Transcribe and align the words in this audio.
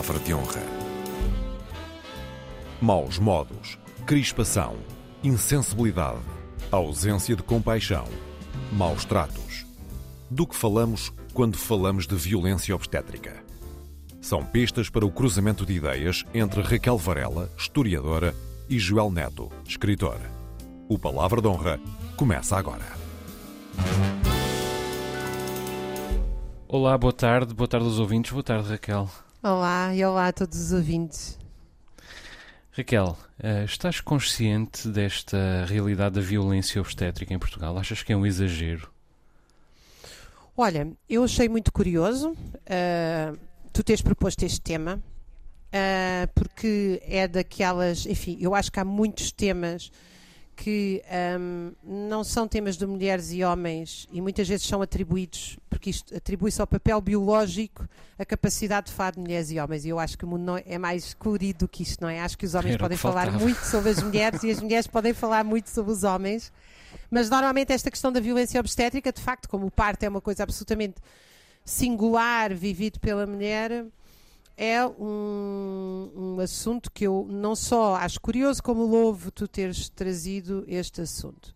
palavra 0.00 0.18
de 0.20 0.32
honra. 0.32 0.62
Maus 2.80 3.18
modos, 3.18 3.78
crispação, 4.06 4.78
insensibilidade, 5.22 6.22
ausência 6.72 7.36
de 7.36 7.42
compaixão, 7.42 8.06
maus 8.72 9.04
tratos. 9.04 9.66
Do 10.30 10.46
que 10.46 10.56
falamos 10.56 11.12
quando 11.34 11.58
falamos 11.58 12.06
de 12.06 12.14
violência 12.16 12.74
obstétrica? 12.74 13.44
São 14.22 14.42
pistas 14.42 14.88
para 14.88 15.04
o 15.04 15.12
cruzamento 15.12 15.66
de 15.66 15.74
ideias 15.74 16.24
entre 16.32 16.62
Raquel 16.62 16.96
Varela, 16.96 17.50
historiadora, 17.58 18.34
e 18.70 18.78
Joel 18.78 19.10
Neto, 19.10 19.50
escritor. 19.66 20.18
O 20.88 20.98
Palavra 20.98 21.42
de 21.42 21.48
Honra 21.48 21.78
começa 22.16 22.56
agora. 22.56 22.86
Olá, 26.66 26.96
boa 26.96 27.12
tarde, 27.12 27.52
boa 27.52 27.68
tarde 27.68 27.84
aos 27.84 27.98
ouvintes, 27.98 28.32
boa 28.32 28.42
tarde 28.42 28.70
Raquel. 28.70 29.06
Olá 29.42 29.94
e 29.94 30.04
olá 30.04 30.28
a 30.28 30.32
todos 30.34 30.60
os 30.60 30.70
ouvintes. 30.70 31.38
Raquel, 32.72 33.16
uh, 33.42 33.64
estás 33.64 33.98
consciente 33.98 34.86
desta 34.86 35.64
realidade 35.64 36.16
da 36.16 36.20
violência 36.20 36.78
obstétrica 36.78 37.32
em 37.32 37.38
Portugal? 37.38 37.78
Achas 37.78 38.02
que 38.02 38.12
é 38.12 38.16
um 38.16 38.26
exagero? 38.26 38.92
Olha, 40.54 40.92
eu 41.08 41.24
achei 41.24 41.48
muito 41.48 41.72
curioso 41.72 42.32
uh, 42.32 43.38
tu 43.72 43.82
teres 43.82 44.02
proposto 44.02 44.42
este 44.42 44.60
tema, 44.60 44.96
uh, 45.68 46.30
porque 46.34 47.00
é 47.06 47.26
daquelas. 47.26 48.04
Enfim, 48.04 48.36
eu 48.38 48.54
acho 48.54 48.70
que 48.70 48.78
há 48.78 48.84
muitos 48.84 49.32
temas 49.32 49.90
que 50.60 51.02
um, 51.40 51.72
não 51.82 52.22
são 52.22 52.46
temas 52.46 52.76
de 52.76 52.84
mulheres 52.84 53.32
e 53.32 53.42
homens 53.42 54.06
e 54.12 54.20
muitas 54.20 54.46
vezes 54.46 54.66
são 54.66 54.82
atribuídos, 54.82 55.58
porque 55.70 55.88
isto 55.88 56.14
atribui-se 56.14 56.60
ao 56.60 56.66
papel 56.66 57.00
biológico 57.00 57.88
a 58.18 58.26
capacidade 58.26 58.88
de 58.88 58.92
falar 58.92 59.12
de 59.12 59.20
mulheres 59.20 59.50
e 59.50 59.58
homens. 59.58 59.86
E 59.86 59.88
eu 59.88 59.98
acho 59.98 60.18
que 60.18 60.24
o 60.26 60.28
mundo 60.28 60.42
não 60.42 60.58
é 60.58 60.76
mais 60.76 61.14
colorido 61.14 61.60
do 61.60 61.68
que 61.68 61.82
isto, 61.82 62.02
não 62.02 62.10
é? 62.10 62.20
Acho 62.20 62.36
que 62.36 62.44
os 62.44 62.54
homens 62.54 62.74
Era 62.74 62.78
podem 62.78 62.98
falar 62.98 63.22
faltava. 63.22 63.42
muito 63.42 63.60
sobre 63.60 63.88
as 63.88 64.02
mulheres 64.04 64.42
e 64.42 64.50
as 64.50 64.60
mulheres 64.60 64.86
podem 64.86 65.14
falar 65.14 65.42
muito 65.44 65.70
sobre 65.70 65.92
os 65.92 66.04
homens. 66.04 66.52
Mas 67.10 67.30
normalmente 67.30 67.72
esta 67.72 67.90
questão 67.90 68.12
da 68.12 68.20
violência 68.20 68.60
obstétrica, 68.60 69.10
de 69.10 69.22
facto, 69.22 69.48
como 69.48 69.64
o 69.64 69.70
parto 69.70 70.02
é 70.02 70.10
uma 70.10 70.20
coisa 70.20 70.42
absolutamente 70.42 70.96
singular, 71.64 72.52
vivido 72.52 73.00
pela 73.00 73.26
mulher, 73.26 73.86
é 74.62 74.86
um, 74.86 76.12
um 76.14 76.38
assunto 76.38 76.92
que 76.92 77.06
eu 77.06 77.26
não 77.30 77.56
só 77.56 77.94
acho 77.94 78.20
curioso, 78.20 78.62
como 78.62 78.84
louvo 78.84 79.30
tu 79.30 79.48
teres 79.48 79.88
trazido 79.88 80.66
este 80.68 81.00
assunto. 81.00 81.54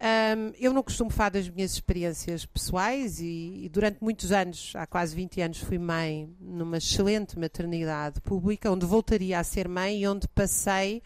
Um, 0.00 0.52
eu 0.58 0.72
não 0.72 0.82
costumo 0.82 1.08
falar 1.08 1.28
das 1.28 1.48
minhas 1.48 1.70
experiências 1.70 2.44
pessoais 2.44 3.20
e, 3.20 3.62
e 3.62 3.68
durante 3.68 3.98
muitos 4.02 4.32
anos, 4.32 4.72
há 4.74 4.84
quase 4.88 5.14
20 5.14 5.40
anos, 5.40 5.58
fui 5.58 5.78
mãe 5.78 6.34
numa 6.40 6.78
excelente 6.78 7.38
maternidade 7.38 8.20
pública, 8.20 8.72
onde 8.72 8.84
voltaria 8.84 9.38
a 9.38 9.44
ser 9.44 9.68
mãe 9.68 10.02
e 10.02 10.08
onde 10.08 10.26
passei 10.26 11.00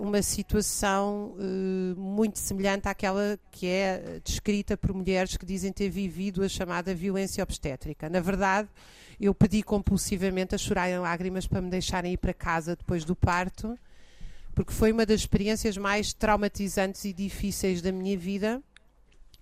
uma 0.00 0.20
situação 0.20 1.34
uh, 1.38 1.98
muito 1.98 2.38
semelhante 2.38 2.88
àquela 2.88 3.38
que 3.50 3.66
é 3.66 4.20
descrita 4.22 4.76
por 4.76 4.92
mulheres 4.92 5.36
que 5.36 5.46
dizem 5.46 5.72
ter 5.72 5.88
vivido 5.88 6.42
a 6.42 6.48
chamada 6.48 6.94
violência 6.94 7.42
obstétrica. 7.42 8.10
Na 8.10 8.20
verdade, 8.20 8.68
eu 9.18 9.34
pedi 9.34 9.62
compulsivamente 9.62 10.54
a 10.54 10.58
chorar 10.58 10.90
em 10.90 10.98
lágrimas 10.98 11.46
para 11.46 11.62
me 11.62 11.70
deixarem 11.70 12.12
ir 12.12 12.18
para 12.18 12.34
casa 12.34 12.76
depois 12.76 13.04
do 13.04 13.16
parto, 13.16 13.78
porque 14.54 14.72
foi 14.72 14.92
uma 14.92 15.06
das 15.06 15.20
experiências 15.20 15.78
mais 15.78 16.12
traumatizantes 16.12 17.04
e 17.04 17.12
difíceis 17.12 17.80
da 17.80 17.90
minha 17.90 18.18
vida. 18.18 18.62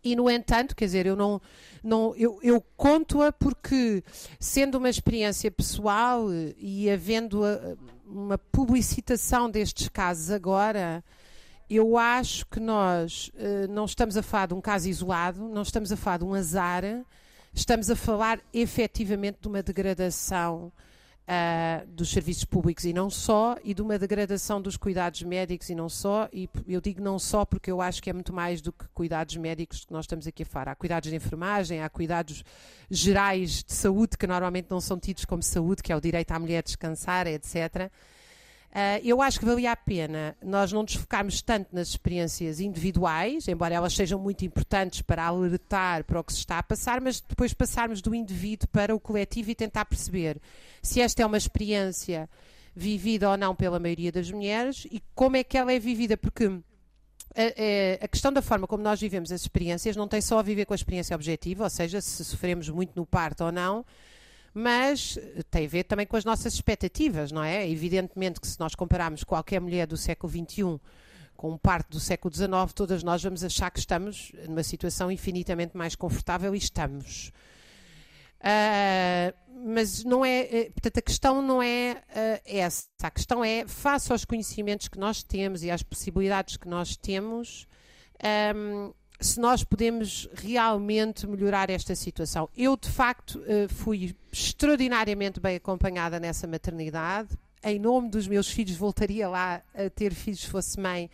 E, 0.02 0.16
no 0.16 0.30
entanto, 0.30 0.74
quer 0.74 0.86
dizer, 0.86 1.06
eu 1.06 1.16
não. 1.16 1.40
não 1.82 2.14
eu, 2.16 2.38
eu 2.42 2.60
conto-a 2.76 3.30
porque, 3.30 4.02
sendo 4.38 4.78
uma 4.78 4.88
experiência 4.88 5.50
pessoal 5.50 6.26
e 6.56 6.88
havendo 6.90 7.44
a, 7.44 7.76
uma 8.10 8.36
publicitação 8.36 9.48
destes 9.48 9.88
casos 9.88 10.30
agora, 10.30 11.04
eu 11.68 11.96
acho 11.96 12.44
que 12.46 12.58
nós 12.58 13.30
uh, 13.34 13.70
não 13.70 13.84
estamos 13.84 14.16
a 14.16 14.22
falar 14.22 14.46
de 14.46 14.54
um 14.54 14.60
caso 14.60 14.88
isolado, 14.88 15.40
não 15.48 15.62
estamos 15.62 15.92
a 15.92 15.96
falar 15.96 16.18
de 16.18 16.24
um 16.24 16.34
azar, 16.34 16.82
estamos 17.54 17.88
a 17.88 17.96
falar 17.96 18.40
efetivamente 18.52 19.38
de 19.40 19.48
uma 19.48 19.62
degradação 19.62 20.72
uh, 21.28 21.79
dos 22.00 22.10
serviços 22.10 22.44
públicos 22.44 22.84
e 22.84 22.92
não 22.92 23.10
só, 23.10 23.56
e 23.62 23.74
de 23.74 23.82
uma 23.82 23.98
degradação 23.98 24.60
dos 24.60 24.76
cuidados 24.76 25.22
médicos 25.22 25.68
e 25.68 25.74
não 25.74 25.88
só, 25.88 26.28
e 26.32 26.48
eu 26.66 26.80
digo 26.80 27.02
não 27.02 27.18
só 27.18 27.44
porque 27.44 27.70
eu 27.70 27.80
acho 27.80 28.02
que 28.02 28.08
é 28.08 28.12
muito 28.12 28.32
mais 28.32 28.62
do 28.62 28.72
que 28.72 28.86
cuidados 28.94 29.36
médicos 29.36 29.84
que 29.84 29.92
nós 29.92 30.04
estamos 30.04 30.26
aqui 30.26 30.42
a 30.42 30.46
falar. 30.46 30.72
Há 30.72 30.74
cuidados 30.74 31.10
de 31.10 31.16
enfermagem, 31.16 31.82
há 31.82 31.88
cuidados 31.90 32.42
gerais 32.90 33.62
de 33.62 33.72
saúde 33.74 34.16
que 34.16 34.26
normalmente 34.26 34.68
não 34.70 34.80
são 34.80 34.98
tidos 34.98 35.26
como 35.26 35.42
saúde, 35.42 35.82
que 35.82 35.92
é 35.92 35.96
o 35.96 36.00
direito 36.00 36.32
à 36.32 36.38
mulher 36.38 36.62
descansar, 36.62 37.26
etc. 37.26 37.90
Uh, 38.70 39.02
eu 39.02 39.20
acho 39.20 39.40
que 39.40 39.44
valia 39.44 39.72
a 39.72 39.76
pena 39.76 40.36
nós 40.40 40.70
não 40.70 40.82
nos 40.82 40.94
focarmos 40.94 41.42
tanto 41.42 41.74
nas 41.74 41.88
experiências 41.88 42.60
individuais, 42.60 43.48
embora 43.48 43.74
elas 43.74 43.92
sejam 43.92 44.16
muito 44.16 44.44
importantes 44.44 45.02
para 45.02 45.24
alertar 45.24 46.04
para 46.04 46.20
o 46.20 46.22
que 46.22 46.32
se 46.32 46.38
está 46.38 46.58
a 46.58 46.62
passar, 46.62 47.00
mas 47.00 47.20
depois 47.20 47.52
passarmos 47.52 48.00
do 48.00 48.14
indivíduo 48.14 48.68
para 48.68 48.94
o 48.94 49.00
coletivo 49.00 49.50
e 49.50 49.56
tentar 49.56 49.86
perceber 49.86 50.40
se 50.80 51.00
esta 51.00 51.20
é 51.20 51.26
uma 51.26 51.36
experiência 51.36 52.30
vivida 52.72 53.28
ou 53.28 53.36
não 53.36 53.56
pela 53.56 53.80
maioria 53.80 54.12
das 54.12 54.30
mulheres 54.30 54.86
e 54.88 55.02
como 55.16 55.36
é 55.36 55.42
que 55.42 55.58
ela 55.58 55.72
é 55.72 55.78
vivida, 55.80 56.16
porque 56.16 56.46
a, 56.46 57.42
a, 57.42 58.04
a, 58.04 58.08
questão 58.08 58.32
da 58.32 58.40
forma 58.40 58.68
como 58.68 58.84
nós 58.84 59.00
vivemos 59.00 59.32
as 59.32 59.40
experiências 59.40 59.96
não 59.96 60.06
tem 60.06 60.20
só 60.20 60.38
a 60.38 60.42
ver 60.42 60.64
com 60.64 60.74
a 60.74 60.76
experiência 60.76 61.16
objetiva, 61.16 61.64
ou 61.64 61.70
seja, 61.70 62.00
se 62.00 62.24
sofremos 62.24 62.68
muito 62.68 62.92
no 62.94 63.04
parto 63.04 63.44
ou 63.44 63.50
não, 63.50 63.84
mas 64.52 65.18
tem 65.50 65.66
a 65.66 65.68
ver 65.68 65.84
também 65.84 66.06
com 66.06 66.16
as 66.16 66.24
nossas 66.24 66.54
expectativas, 66.54 67.30
não 67.30 67.42
é? 67.42 67.68
Evidentemente 67.68 68.40
que 68.40 68.46
se 68.46 68.58
nós 68.58 68.74
compararmos 68.74 69.24
qualquer 69.24 69.60
mulher 69.60 69.86
do 69.86 69.96
século 69.96 70.32
XXI 70.32 70.80
com 71.36 71.56
parte 71.56 71.88
do 71.88 71.98
século 71.98 72.34
XIX, 72.34 72.50
todas 72.74 73.02
nós 73.02 73.22
vamos 73.22 73.42
achar 73.42 73.70
que 73.70 73.78
estamos 73.78 74.30
numa 74.46 74.62
situação 74.62 75.10
infinitamente 75.10 75.74
mais 75.74 75.94
confortável 75.94 76.54
e 76.54 76.58
estamos. 76.58 77.32
Uh, 78.40 79.32
mas 79.64 80.04
não 80.04 80.24
é, 80.24 80.70
portanto, 80.70 80.98
a 80.98 81.02
questão 81.02 81.40
não 81.40 81.62
é 81.62 82.02
uh, 82.10 82.42
essa. 82.44 82.86
A 83.02 83.10
questão 83.10 83.44
é, 83.44 83.66
face 83.66 84.12
aos 84.12 84.24
conhecimentos 84.24 84.88
que 84.88 84.98
nós 84.98 85.22
temos 85.22 85.62
e 85.62 85.70
às 85.70 85.82
possibilidades 85.82 86.56
que 86.56 86.68
nós 86.68 86.96
temos, 86.96 87.66
um, 88.54 88.92
se 89.20 89.38
nós 89.38 89.62
podemos 89.62 90.28
realmente 90.34 91.26
melhorar 91.26 91.68
esta 91.70 91.94
situação. 91.94 92.48
Eu, 92.56 92.76
de 92.76 92.88
facto, 92.88 93.42
fui 93.68 94.16
extraordinariamente 94.32 95.38
bem 95.38 95.56
acompanhada 95.56 96.18
nessa 96.18 96.46
maternidade. 96.46 97.28
Em 97.62 97.78
nome 97.78 98.08
dos 98.08 98.26
meus 98.26 98.48
filhos, 98.48 98.76
voltaria 98.76 99.28
lá 99.28 99.62
a 99.74 99.90
ter 99.90 100.14
filhos 100.14 100.40
se 100.40 100.46
fosse 100.46 100.80
mãe, 100.80 101.10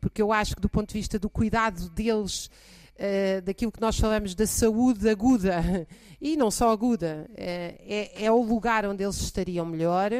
porque 0.00 0.22
eu 0.22 0.32
acho 0.32 0.54
que, 0.54 0.60
do 0.60 0.68
ponto 0.68 0.88
de 0.88 0.94
vista 0.94 1.18
do 1.18 1.28
cuidado 1.28 1.90
deles, 1.90 2.48
daquilo 3.44 3.72
que 3.72 3.80
nós 3.80 3.98
falamos 3.98 4.34
da 4.34 4.46
saúde 4.46 5.08
aguda, 5.08 5.86
e 6.20 6.36
não 6.36 6.50
só 6.50 6.70
aguda, 6.70 7.28
é, 7.34 8.10
é 8.14 8.30
o 8.30 8.42
lugar 8.42 8.84
onde 8.86 9.02
eles 9.02 9.20
estariam 9.20 9.64
melhor. 9.64 10.12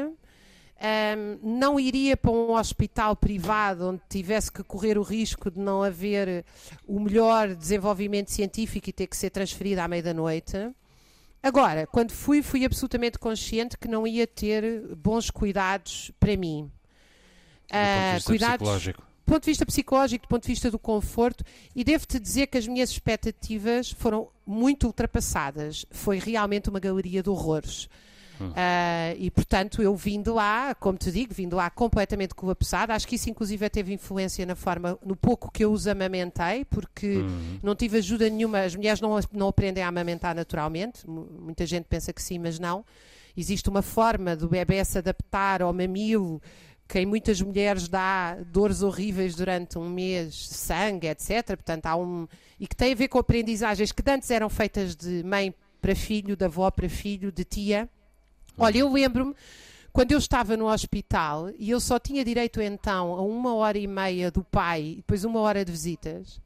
Um, 0.82 1.58
não 1.58 1.78
iria 1.78 2.16
para 2.16 2.30
um 2.30 2.52
hospital 2.52 3.14
privado 3.14 3.86
onde 3.86 4.00
tivesse 4.08 4.50
que 4.50 4.62
correr 4.62 4.96
o 4.96 5.02
risco 5.02 5.50
de 5.50 5.58
não 5.58 5.82
haver 5.82 6.42
o 6.86 6.98
melhor 6.98 7.54
desenvolvimento 7.54 8.30
científico 8.30 8.88
e 8.88 8.92
ter 8.92 9.06
que 9.06 9.14
ser 9.14 9.28
transferida 9.28 9.84
à 9.84 9.88
meia 9.88 10.02
da 10.02 10.14
noite. 10.14 10.56
Agora, 11.42 11.86
quando 11.86 12.12
fui, 12.12 12.42
fui 12.42 12.64
absolutamente 12.64 13.18
consciente 13.18 13.76
que 13.76 13.88
não 13.88 14.06
ia 14.06 14.26
ter 14.26 14.94
bons 14.96 15.30
cuidados 15.30 16.10
para 16.18 16.34
mim. 16.34 16.70
Do 17.68 17.76
ponto 17.76 18.08
de 18.08 18.14
vista 18.14 18.30
cuidados, 18.30 18.56
psicológico. 18.56 19.02
do 19.02 19.32
ponto 19.32 19.42
de 19.42 19.50
vista 19.50 19.66
psicológico, 19.66 20.26
do 20.26 20.28
ponto 20.28 20.42
de 20.42 20.48
vista 20.48 20.70
do 20.70 20.78
conforto, 20.78 21.44
e 21.76 21.84
devo-te 21.84 22.18
dizer 22.18 22.46
que 22.46 22.56
as 22.56 22.66
minhas 22.66 22.90
expectativas 22.90 23.90
foram 23.90 24.28
muito 24.46 24.86
ultrapassadas. 24.86 25.84
Foi 25.90 26.18
realmente 26.18 26.70
uma 26.70 26.80
galeria 26.80 27.22
de 27.22 27.28
horrores. 27.28 27.86
Uh, 28.44 29.16
e 29.18 29.30
portanto 29.30 29.82
eu 29.82 29.94
vim 29.94 30.22
de 30.22 30.30
lá, 30.30 30.74
como 30.74 30.96
te 30.98 31.10
digo, 31.12 31.32
vim 31.34 31.48
de 31.48 31.54
lá 31.54 31.68
completamente 31.70 32.34
colapsada. 32.34 32.94
Acho 32.94 33.06
que 33.06 33.16
isso 33.16 33.28
inclusive 33.30 33.68
teve 33.70 33.92
influência 33.92 34.44
na 34.46 34.54
forma, 34.54 34.98
no 35.04 35.14
pouco 35.16 35.50
que 35.50 35.64
eu 35.64 35.72
os 35.72 35.86
amamentei, 35.86 36.64
porque 36.64 37.18
Uhum. 37.18 37.58
não 37.62 37.74
tive 37.74 37.98
ajuda 37.98 38.28
nenhuma. 38.28 38.60
As 38.60 38.74
mulheres 38.74 39.00
não, 39.00 39.18
não 39.32 39.48
aprendem 39.48 39.82
a 39.84 39.88
amamentar 39.88 40.34
naturalmente. 40.34 41.06
M- 41.08 41.26
Muita 41.40 41.66
gente 41.66 41.84
pensa 41.84 42.12
que 42.12 42.22
sim, 42.22 42.38
mas 42.38 42.58
não. 42.58 42.84
Existe 43.36 43.68
uma 43.68 43.82
forma 43.82 44.34
do 44.34 44.48
bebê 44.48 44.84
se 44.84 44.98
adaptar 44.98 45.62
ao 45.62 45.72
mamilo 45.72 46.40
que 46.88 46.98
em 46.98 47.06
muitas 47.06 47.40
mulheres 47.40 47.86
dá 47.88 48.34
dores 48.50 48.82
horríveis 48.82 49.36
durante 49.36 49.78
um 49.78 49.88
mês, 49.88 50.48
sangue, 50.48 51.06
etc. 51.06 51.46
Portanto, 51.46 51.86
há 51.86 51.94
um. 51.96 52.26
E 52.58 52.66
que 52.66 52.74
tem 52.74 52.92
a 52.92 52.96
ver 52.96 53.06
com 53.06 53.18
aprendizagens 53.18 53.92
que 53.92 54.02
antes 54.10 54.28
eram 54.32 54.48
feitas 54.50 54.96
de 54.96 55.22
mãe 55.22 55.54
para 55.80 55.94
filho, 55.94 56.34
de 56.36 56.44
avó 56.44 56.68
para 56.68 56.88
filho, 56.88 57.30
de 57.30 57.44
tia. 57.44 57.88
Olha, 58.60 58.78
eu 58.78 58.92
lembro-me 58.92 59.34
quando 59.92 60.12
eu 60.12 60.18
estava 60.18 60.56
no 60.56 60.66
hospital 60.70 61.48
e 61.58 61.70
eu 61.70 61.80
só 61.80 61.98
tinha 61.98 62.24
direito 62.24 62.60
então 62.60 63.14
a 63.14 63.22
uma 63.22 63.54
hora 63.54 63.78
e 63.78 63.86
meia 63.86 64.30
do 64.30 64.44
pai 64.44 64.94
depois 64.98 65.24
uma 65.24 65.40
hora 65.40 65.64
de 65.64 65.72
visitas. 65.72 66.40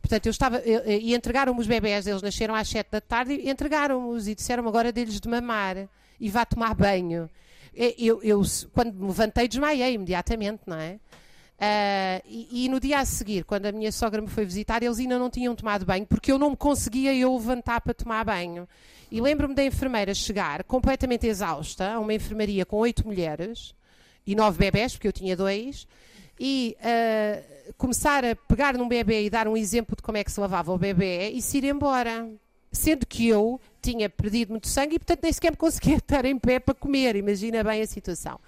Portanto, 0.00 0.26
eu 0.26 0.30
estava. 0.30 0.58
eu- 0.58 0.84
E 0.86 1.14
entregaram-me 1.14 1.58
os 1.58 1.66
bebés, 1.66 2.06
eles 2.06 2.20
nasceram 2.22 2.54
às 2.54 2.68
sete 2.68 2.90
da 2.90 3.00
tarde 3.00 3.34
e 3.34 3.48
entregaram-os 3.50 4.28
e 4.28 4.34
disseram-me 4.34 4.68
agora 4.68 4.92
deles 4.92 5.18
de 5.18 5.28
mamar. 5.28 5.88
e 6.20 6.30
vá 6.30 6.44
tomar 6.44 6.74
banho. 6.74 7.28
Eu, 7.74 8.22
eu 8.22 8.40
quando 8.72 8.92
me 8.94 9.06
levantei, 9.08 9.48
desmaiei 9.48 9.94
imediatamente, 9.94 10.60
não 10.64 10.76
é? 10.76 11.00
Uh, 11.64 12.22
e, 12.26 12.64
e, 12.64 12.68
no 12.68 12.78
dia 12.78 12.98
a 12.98 13.04
seguir, 13.04 13.44
quando 13.44 13.66
a 13.66 13.72
minha 13.72 13.90
sogra 13.90 14.20
me 14.20 14.28
foi 14.28 14.44
visitar, 14.44 14.82
eles 14.82 14.98
ainda 14.98 15.18
não 15.18 15.30
tinham 15.30 15.54
tomado 15.54 15.86
banho, 15.86 16.06
porque 16.06 16.30
eu 16.30 16.38
não 16.38 16.50
me 16.50 16.56
conseguia 16.56 17.14
eu 17.14 17.32
levantar 17.32 17.80
para 17.80 17.94
tomar 17.94 18.24
banho. 18.24 18.68
E 19.10 19.20
lembro-me 19.20 19.54
da 19.54 19.64
enfermeira 19.64 20.12
chegar 20.12 20.64
completamente 20.64 21.26
exausta 21.26 21.92
a 21.92 22.00
uma 22.00 22.12
enfermaria 22.12 22.66
com 22.66 22.76
oito 22.76 23.06
mulheres 23.06 23.74
e 24.26 24.34
nove 24.34 24.58
bebés, 24.58 24.92
porque 24.92 25.08
eu 25.08 25.12
tinha 25.12 25.36
dois, 25.36 25.86
e 26.38 26.76
uh, 26.80 27.74
começar 27.78 28.24
a 28.24 28.34
pegar 28.34 28.76
num 28.76 28.88
bebê 28.88 29.24
e 29.24 29.30
dar 29.30 29.48
um 29.48 29.56
exemplo 29.56 29.96
de 29.96 30.02
como 30.02 30.18
é 30.18 30.24
que 30.24 30.32
se 30.32 30.40
lavava 30.40 30.72
o 30.72 30.78
bebê 30.78 31.30
e 31.30 31.40
se 31.40 31.58
ir 31.58 31.64
embora. 31.64 32.28
Sendo 32.72 33.06
que 33.06 33.28
eu 33.28 33.60
tinha 33.80 34.10
perdido 34.10 34.50
muito 34.50 34.66
sangue 34.66 34.96
e, 34.96 34.98
portanto, 34.98 35.20
nem 35.22 35.32
sequer 35.32 35.52
me 35.52 35.56
conseguia 35.56 35.96
estar 35.98 36.24
em 36.24 36.36
pé 36.36 36.58
para 36.58 36.74
comer. 36.74 37.14
Imagina 37.14 37.62
bem 37.62 37.80
a 37.80 37.86
situação. 37.86 38.40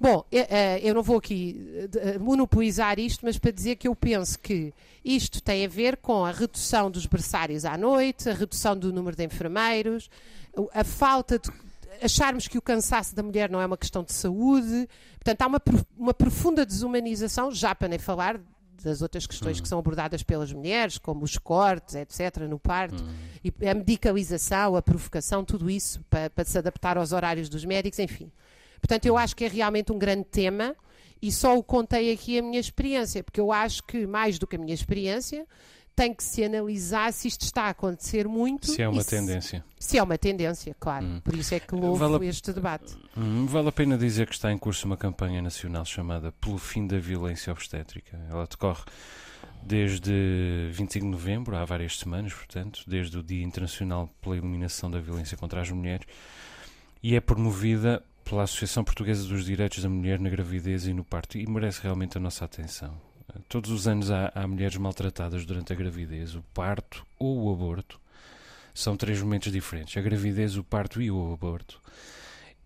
Bom, 0.00 0.24
eh, 0.30 0.80
eu 0.82 0.94
não 0.94 1.02
vou 1.02 1.18
aqui 1.18 1.88
eh, 1.96 2.18
monopolizar 2.18 2.98
isto, 2.98 3.24
mas 3.24 3.38
para 3.38 3.50
dizer 3.50 3.76
que 3.76 3.88
eu 3.88 3.94
penso 3.94 4.38
que 4.38 4.72
isto 5.04 5.42
tem 5.42 5.64
a 5.64 5.68
ver 5.68 5.96
com 5.96 6.24
a 6.24 6.30
redução 6.30 6.90
dos 6.90 7.06
berçários 7.06 7.64
à 7.64 7.76
noite, 7.76 8.28
a 8.28 8.34
redução 8.34 8.76
do 8.76 8.92
número 8.92 9.16
de 9.16 9.24
enfermeiros, 9.24 10.08
a 10.72 10.84
falta 10.84 11.38
de 11.38 11.50
acharmos 12.02 12.48
que 12.48 12.58
o 12.58 12.62
cansaço 12.62 13.14
da 13.14 13.22
mulher 13.22 13.50
não 13.50 13.60
é 13.60 13.66
uma 13.66 13.76
questão 13.76 14.02
de 14.02 14.12
saúde. 14.12 14.88
Portanto, 15.14 15.42
há 15.42 15.46
uma, 15.46 15.62
uma 15.96 16.14
profunda 16.14 16.64
desumanização, 16.64 17.50
já 17.50 17.74
para 17.74 17.88
nem 17.88 17.98
falar 17.98 18.40
das 18.82 19.00
outras 19.00 19.26
questões 19.26 19.56
uhum. 19.56 19.62
que 19.62 19.68
são 19.68 19.78
abordadas 19.78 20.22
pelas 20.22 20.52
mulheres, 20.52 20.98
como 20.98 21.24
os 21.24 21.38
cortes, 21.38 21.94
etc., 21.94 22.42
no 22.48 22.58
parto, 22.58 23.02
uhum. 23.02 23.14
e 23.42 23.68
a 23.68 23.74
medicalização, 23.74 24.76
a 24.76 24.82
provocação, 24.82 25.44
tudo 25.44 25.70
isso 25.70 26.04
para, 26.10 26.28
para 26.28 26.44
se 26.44 26.58
adaptar 26.58 26.98
aos 26.98 27.12
horários 27.12 27.48
dos 27.48 27.64
médicos, 27.64 27.98
enfim. 27.98 28.30
Portanto, 28.84 29.06
eu 29.06 29.16
acho 29.16 29.34
que 29.34 29.46
é 29.46 29.48
realmente 29.48 29.90
um 29.90 29.98
grande 29.98 30.24
tema 30.24 30.76
e 31.22 31.32
só 31.32 31.56
o 31.56 31.62
contei 31.62 32.12
aqui 32.12 32.38
a 32.38 32.42
minha 32.42 32.60
experiência, 32.60 33.24
porque 33.24 33.40
eu 33.40 33.50
acho 33.50 33.82
que, 33.82 34.06
mais 34.06 34.38
do 34.38 34.46
que 34.46 34.56
a 34.56 34.58
minha 34.58 34.74
experiência, 34.74 35.46
tem 35.96 36.12
que 36.12 36.22
se 36.22 36.44
analisar 36.44 37.10
se 37.10 37.26
isto 37.26 37.40
está 37.40 37.62
a 37.62 37.68
acontecer 37.70 38.28
muito. 38.28 38.66
Se 38.66 38.82
é 38.82 38.86
uma 38.86 39.02
tendência. 39.02 39.64
Se, 39.78 39.88
se, 39.88 39.96
é 39.96 40.02
uma 40.02 40.18
tendência, 40.18 40.76
claro. 40.78 41.06
Hum. 41.06 41.20
Por 41.24 41.34
isso 41.34 41.54
é 41.54 41.60
que 41.60 41.74
louvo 41.74 41.96
vale 41.96 42.26
a, 42.26 42.28
este 42.28 42.52
debate. 42.52 42.94
Hum, 43.16 43.46
vale 43.46 43.68
a 43.68 43.72
pena 43.72 43.96
dizer 43.96 44.26
que 44.26 44.34
está 44.34 44.52
em 44.52 44.58
curso 44.58 44.84
uma 44.84 44.98
campanha 44.98 45.40
nacional 45.40 45.86
chamada 45.86 46.30
Pelo 46.32 46.58
Fim 46.58 46.86
da 46.86 46.98
Violência 46.98 47.50
Obstétrica. 47.54 48.20
Ela 48.28 48.46
decorre 48.46 48.82
desde 49.62 50.68
25 50.72 51.06
de 51.06 51.10
novembro, 51.10 51.56
há 51.56 51.64
várias 51.64 51.96
semanas, 51.96 52.34
portanto, 52.34 52.82
desde 52.86 53.16
o 53.16 53.22
Dia 53.22 53.42
Internacional 53.42 54.14
pela 54.20 54.36
Eliminação 54.36 54.90
da 54.90 55.00
Violência 55.00 55.38
contra 55.38 55.62
as 55.62 55.70
Mulheres, 55.70 56.06
e 57.02 57.16
é 57.16 57.20
promovida 57.20 58.04
pela 58.24 58.42
Associação 58.44 58.82
Portuguesa 58.82 59.28
dos 59.28 59.44
Direitos 59.44 59.82
da 59.82 59.88
Mulher 59.88 60.18
na 60.18 60.30
Gravidez 60.30 60.86
e 60.86 60.94
no 60.94 61.04
Parto 61.04 61.38
e 61.38 61.46
merece 61.46 61.82
realmente 61.82 62.16
a 62.16 62.20
nossa 62.20 62.44
atenção. 62.44 62.98
Todos 63.48 63.70
os 63.70 63.86
anos 63.86 64.10
há, 64.10 64.32
há 64.34 64.46
mulheres 64.46 64.76
maltratadas 64.76 65.44
durante 65.44 65.72
a 65.72 65.76
gravidez, 65.76 66.34
o 66.34 66.42
parto 66.54 67.06
ou 67.18 67.44
o 67.44 67.52
aborto. 67.52 68.00
São 68.72 68.96
três 68.96 69.20
momentos 69.20 69.52
diferentes: 69.52 69.96
a 69.96 70.00
gravidez, 70.00 70.56
o 70.56 70.64
parto 70.64 71.00
e 71.00 71.10
o 71.10 71.32
aborto. 71.32 71.80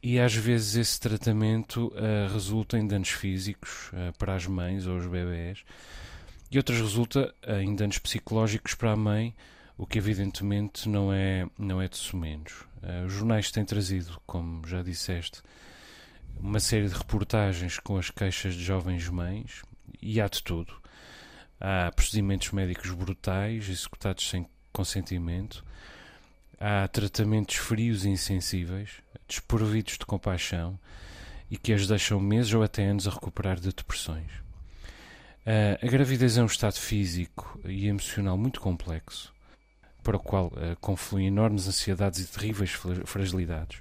E 0.02 0.18
às 0.18 0.34
vezes 0.34 0.76
esse 0.76 1.00
tratamento 1.00 1.88
uh, 1.88 2.32
resulta 2.32 2.78
em 2.78 2.86
danos 2.86 3.10
físicos 3.10 3.90
uh, 3.92 4.16
para 4.16 4.34
as 4.34 4.46
mães 4.46 4.86
ou 4.86 4.96
os 4.96 5.06
bebés, 5.06 5.64
e 6.50 6.56
outras 6.56 6.80
resulta 6.80 7.34
uh, 7.46 7.60
em 7.60 7.74
danos 7.74 7.98
psicológicos 7.98 8.74
para 8.74 8.92
a 8.92 8.96
mãe, 8.96 9.34
o 9.78 9.86
que 9.86 9.96
evidentemente 9.96 10.88
não 10.88 11.12
é, 11.12 11.48
não 11.56 11.80
é 11.80 11.86
de 11.86 11.96
sumenos. 11.96 12.64
Uh, 12.82 13.06
os 13.06 13.12
jornais 13.12 13.52
têm 13.52 13.64
trazido, 13.64 14.20
como 14.26 14.66
já 14.66 14.82
disseste, 14.82 15.40
uma 16.40 16.58
série 16.58 16.88
de 16.88 16.94
reportagens 16.94 17.78
com 17.78 17.96
as 17.96 18.10
queixas 18.10 18.54
de 18.54 18.64
jovens 18.64 19.08
mães 19.08 19.62
e 20.02 20.20
há 20.20 20.26
de 20.26 20.42
tudo. 20.42 20.74
Há 21.60 21.92
procedimentos 21.92 22.50
médicos 22.50 22.90
brutais 22.90 23.68
executados 23.68 24.28
sem 24.28 24.46
consentimento, 24.72 25.64
há 26.58 26.86
tratamentos 26.88 27.56
frios 27.56 28.04
e 28.04 28.08
insensíveis, 28.08 28.90
desprovidos 29.28 29.96
de 29.96 30.06
compaixão 30.06 30.78
e 31.48 31.56
que 31.56 31.72
as 31.72 31.86
deixam 31.86 32.18
meses 32.20 32.52
ou 32.52 32.64
até 32.64 32.84
anos 32.84 33.06
a 33.06 33.10
recuperar 33.10 33.60
de 33.60 33.68
depressões. 33.72 34.30
Uh, 35.46 35.78
a 35.80 35.86
gravidez 35.86 36.36
é 36.36 36.42
um 36.42 36.46
estado 36.46 36.74
físico 36.74 37.60
e 37.64 37.86
emocional 37.86 38.36
muito 38.36 38.60
complexo 38.60 39.32
para 40.02 40.16
o 40.16 40.20
qual 40.20 40.46
uh, 40.46 40.76
confluem 40.80 41.26
enormes 41.26 41.68
ansiedades 41.68 42.20
e 42.20 42.26
terríveis 42.26 42.70
fragilidades. 43.04 43.80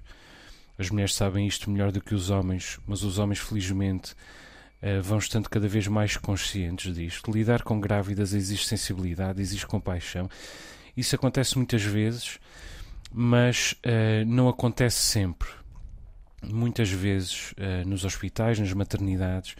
As 0.78 0.90
mulheres 0.90 1.16
sabem 1.16 1.48
isto 1.48 1.70
melhor 1.70 1.92
do 1.92 2.02
que 2.02 2.14
os 2.14 2.30
homens, 2.30 2.80
mas 2.86 3.04
os 3.04 3.18
homens, 3.18 3.40
felizmente, 3.40 4.14
uh, 4.82 5.02
vão 5.02 5.18
estando 5.18 5.50
cada 5.50 5.68
vez 5.68 5.88
mais 5.88 6.18
conscientes 6.18 6.94
disto. 6.94 7.32
Lidar 7.32 7.64
com 7.64 7.80
grávidas 7.80 8.34
exige 8.34 8.66
sensibilidade, 8.66 9.42
exige 9.42 9.66
compaixão. 9.66 10.30
Isso 10.96 11.16
acontece 11.16 11.58
muitas 11.58 11.84
vezes, 11.84 12.40
mas 13.12 13.74
uh, 13.86 14.26
não 14.26 14.50
acontece 14.50 14.98
sempre. 14.98 15.50
Muitas 16.44 16.90
vezes, 16.92 17.56
nos 17.84 18.06
hospitais, 18.06 18.60
nas 18.60 18.72
maternidades, 18.72 19.56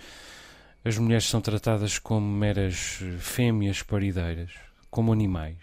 as 0.86 0.96
mulheres 0.98 1.26
são 1.26 1.42
tratadas 1.42 1.98
como 1.98 2.26
meras 2.26 3.00
fêmeas 3.20 3.82
parideiras, 3.82 4.52
como 4.90 5.12
animais. 5.12 5.58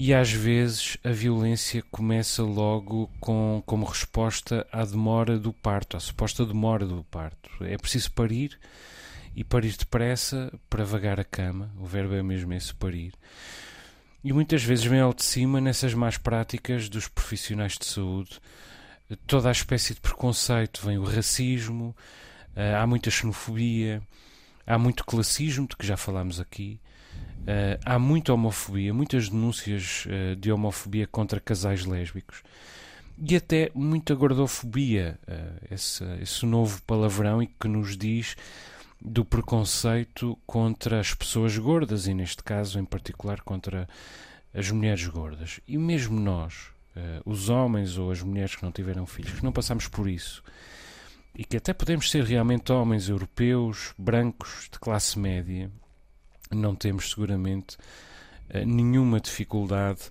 E 0.00 0.14
às 0.14 0.30
vezes 0.30 0.96
a 1.02 1.10
violência 1.10 1.82
começa 1.90 2.40
logo 2.44 3.10
com, 3.18 3.60
como 3.66 3.84
resposta 3.84 4.64
à 4.70 4.84
demora 4.84 5.36
do 5.36 5.52
parto, 5.52 5.96
à 5.96 6.00
suposta 6.00 6.46
demora 6.46 6.86
do 6.86 7.02
parto. 7.02 7.50
É 7.64 7.76
preciso 7.76 8.12
parir 8.12 8.56
e 9.34 9.42
parir 9.42 9.76
depressa 9.76 10.56
para 10.70 10.84
vagar 10.84 11.18
a 11.18 11.24
cama. 11.24 11.74
O 11.76 11.84
verbo 11.84 12.14
é 12.14 12.22
mesmo 12.22 12.52
esse, 12.54 12.72
parir. 12.72 13.12
E 14.22 14.32
muitas 14.32 14.62
vezes 14.62 14.84
vem 14.84 15.00
ao 15.00 15.12
de 15.12 15.24
cima 15.24 15.60
nessas 15.60 15.92
más 15.94 16.16
práticas 16.16 16.88
dos 16.88 17.08
profissionais 17.08 17.76
de 17.76 17.84
saúde 17.84 18.38
toda 19.26 19.48
a 19.48 19.52
espécie 19.52 19.94
de 19.94 20.00
preconceito. 20.00 20.80
Vem 20.86 20.98
o 20.98 21.02
racismo, 21.02 21.92
eh, 22.54 22.72
há 22.72 22.86
muita 22.86 23.10
xenofobia, 23.10 24.00
há 24.64 24.78
muito 24.78 25.04
classismo, 25.04 25.66
de 25.66 25.76
que 25.76 25.84
já 25.84 25.96
falámos 25.96 26.38
aqui. 26.38 26.78
Uh, 27.42 27.80
há 27.84 27.98
muita 27.98 28.32
homofobia, 28.34 28.92
muitas 28.92 29.28
denúncias 29.28 30.06
uh, 30.06 30.36
de 30.36 30.52
homofobia 30.52 31.06
contra 31.06 31.40
casais 31.40 31.86
lésbicos 31.86 32.42
e 33.18 33.34
até 33.34 33.70
muita 33.74 34.14
gordofobia, 34.14 35.18
uh, 35.26 35.74
esse, 35.74 36.04
esse 36.20 36.44
novo 36.44 36.82
palavrão 36.82 37.42
e 37.42 37.46
que 37.46 37.66
nos 37.66 37.96
diz 37.96 38.36
do 39.00 39.24
preconceito 39.24 40.38
contra 40.46 41.00
as 41.00 41.14
pessoas 41.14 41.56
gordas 41.56 42.06
e, 42.06 42.12
neste 42.12 42.42
caso, 42.42 42.78
em 42.78 42.84
particular, 42.84 43.40
contra 43.40 43.88
as 44.52 44.70
mulheres 44.70 45.06
gordas. 45.06 45.60
E 45.66 45.78
mesmo 45.78 46.18
nós, 46.18 46.72
os 47.24 47.48
homens 47.48 47.96
ou 47.96 48.10
as 48.10 48.20
mulheres 48.22 48.56
que 48.56 48.64
não 48.64 48.72
tiveram 48.72 49.06
filhos, 49.06 49.38
que 49.38 49.44
não 49.44 49.52
passamos 49.52 49.86
por 49.86 50.08
isso 50.08 50.42
e 51.38 51.44
que 51.44 51.56
até 51.56 51.72
podemos 51.72 52.10
ser 52.10 52.24
realmente 52.24 52.72
homens 52.72 53.08
europeus, 53.08 53.94
brancos, 53.96 54.68
de 54.72 54.78
classe 54.80 55.16
média 55.16 55.70
não 56.50 56.74
temos 56.74 57.10
seguramente 57.10 57.76
uh, 58.54 58.64
nenhuma 58.66 59.20
dificuldade 59.20 60.10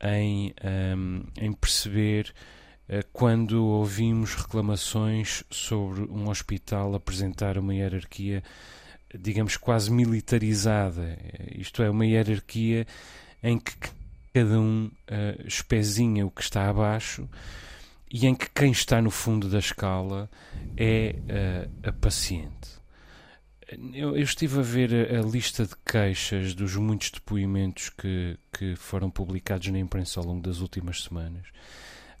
em, 0.00 0.48
um, 0.48 0.52
ehm, 0.62 1.22
em 1.36 1.52
perceber 1.52 2.32
uh, 2.88 3.04
quando 3.12 3.64
ouvimos 3.64 4.34
reclamações 4.34 5.44
sobre 5.50 6.02
um 6.02 6.28
hospital 6.28 6.94
apresentar 6.94 7.58
uma 7.58 7.74
hierarquia, 7.74 8.42
digamos, 9.14 9.56
quase 9.56 9.90
militarizada. 9.90 11.18
Isto 11.54 11.82
é, 11.82 11.90
uma 11.90 12.06
hierarquia 12.06 12.86
em 13.42 13.58
que 13.58 13.72
cada 14.32 14.60
um 14.60 14.86
uh, 14.86 15.46
espezinha 15.46 16.26
o 16.26 16.30
que 16.30 16.42
está 16.42 16.68
abaixo 16.68 17.28
e 18.10 18.26
em 18.26 18.34
que 18.34 18.48
quem 18.50 18.70
está 18.70 19.02
no 19.02 19.10
fundo 19.10 19.48
da 19.48 19.58
escala 19.58 20.30
é 20.76 21.14
uh, 21.84 21.88
a 21.88 21.92
paciente. 21.92 22.77
Eu, 23.92 24.16
eu, 24.16 24.22
estive 24.22 24.60
a 24.60 24.62
ver 24.62 25.14
a, 25.14 25.20
lista 25.20 25.66
de 25.66 25.74
queixas 25.84 26.54
dos 26.54 26.74
muitos 26.76 27.10
depoimentos 27.10 27.90
que, 27.90 28.38
que 28.50 28.74
foram 28.76 29.10
publicados 29.10 29.68
na 29.68 29.78
imprensa 29.78 30.20
ao 30.20 30.26
longo 30.26 30.40
das 30.40 30.60
últimas 30.60 31.02
semanas. 31.02 31.46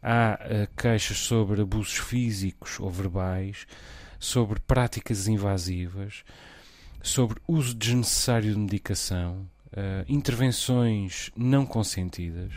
Há 0.02 0.38
uh, 0.38 0.80
queixas 0.80 1.18
sobre 1.18 1.62
abusos 1.62 1.96
físicos 1.96 2.78
ou 2.78 2.90
verbais, 2.90 3.66
sobre 4.18 4.60
práticas 4.60 5.26
invasivas, 5.26 6.22
sobre 7.02 7.40
uso 7.48 7.74
desnecessário 7.74 8.52
de 8.52 8.58
medicação, 8.58 9.48
uh, 9.68 10.04
intervenções 10.06 11.30
não 11.34 11.64
consentidas 11.64 12.52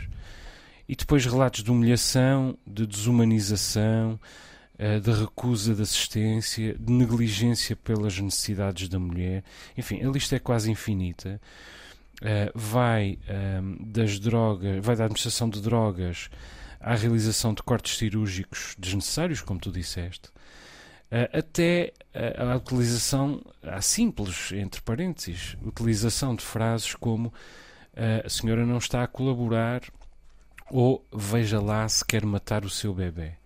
e 0.86 0.94
depois 0.94 1.24
relatos 1.24 1.64
de 1.64 1.70
humilhação, 1.70 2.58
de 2.66 2.86
desumanização, 2.86 4.20
de 5.00 5.12
recusa 5.12 5.74
de 5.74 5.82
assistência, 5.82 6.74
de 6.78 6.92
negligência 6.92 7.76
pelas 7.76 8.18
necessidades 8.18 8.88
da 8.88 8.98
mulher. 8.98 9.44
Enfim, 9.76 10.02
a 10.02 10.10
lista 10.10 10.36
é 10.36 10.38
quase 10.38 10.70
infinita. 10.70 11.40
Uh, 12.20 12.52
vai 12.54 13.18
ehm, 13.28 13.76
das 13.80 14.20
drogas, 14.20 14.84
vai 14.84 14.94
da 14.94 15.04
administração 15.04 15.48
de 15.48 15.60
drogas 15.60 16.30
à 16.80 16.94
realização 16.94 17.52
de 17.52 17.62
cortes 17.64 17.96
cirúrgicos 17.96 18.76
desnecessários, 18.78 19.40
como 19.40 19.58
tu 19.58 19.72
disseste, 19.72 20.28
uh, 20.28 21.36
até 21.36 21.92
a 22.38 22.56
utilização, 22.56 23.42
a 23.62 23.80
simples, 23.80 24.52
entre 24.52 24.80
parênteses, 24.82 25.56
utilização 25.64 26.34
de 26.34 26.44
frases 26.44 26.94
como 26.94 27.32
a 28.24 28.28
senhora 28.28 28.64
não 28.64 28.78
está 28.78 29.02
a 29.02 29.06
colaborar 29.06 29.82
ou 30.70 31.04
veja 31.12 31.60
lá 31.60 31.86
se 31.88 32.04
quer 32.04 32.24
matar 32.24 32.64
o 32.64 32.70
seu 32.70 32.94
bebê. 32.94 33.41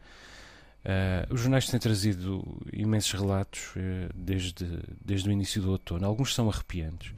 Uh, 0.86 1.34
os 1.34 1.40
jornais 1.40 1.66
têm 1.66 1.80
trazido 1.80 2.44
imensos 2.72 3.12
relatos 3.12 3.74
uh, 3.74 4.08
desde, 4.14 4.64
desde 5.04 5.28
o 5.28 5.32
início 5.32 5.60
do 5.60 5.72
outono. 5.72 6.06
Alguns 6.06 6.32
são 6.32 6.48
arrepiantes. 6.48 7.12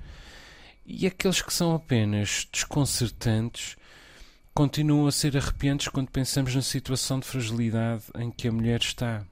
E 0.87 1.06
aqueles 1.06 1.42
que 1.42 1.52
são 1.52 1.75
apenas 1.75 2.48
desconcertantes 2.50 3.76
continuam 4.54 5.06
a 5.06 5.12
ser 5.12 5.37
arrepiantes 5.37 5.88
quando 5.88 6.10
pensamos 6.10 6.54
na 6.54 6.62
situação 6.62 7.20
de 7.20 7.26
fragilidade 7.26 8.04
em 8.18 8.30
que 8.30 8.48
a 8.48 8.52
mulher 8.52 8.80
está. 8.80 9.22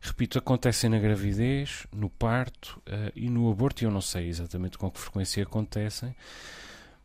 Repito, 0.00 0.38
acontecem 0.38 0.88
na 0.88 0.98
gravidez, 0.98 1.86
no 1.92 2.08
parto 2.08 2.80
uh, 2.88 3.12
e 3.14 3.28
no 3.28 3.50
aborto, 3.50 3.84
e 3.84 3.84
eu 3.84 3.90
não 3.90 4.00
sei 4.00 4.26
exatamente 4.28 4.78
com 4.78 4.90
que 4.90 4.98
frequência 4.98 5.42
acontecem, 5.42 6.16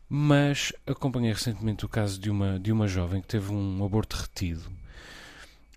mas 0.07 0.71
acompanhei 0.87 1.33
recentemente 1.33 1.83
o 1.83 1.89
caso 1.89 2.17
de 2.17 2.29
uma, 2.29 2.57
de 2.57 2.71
uma 2.71 2.87
jovem 2.87 3.19
que 3.19 3.27
teve 3.27 3.51
um 3.51 3.83
aborto 3.83 4.15
retido 4.15 4.71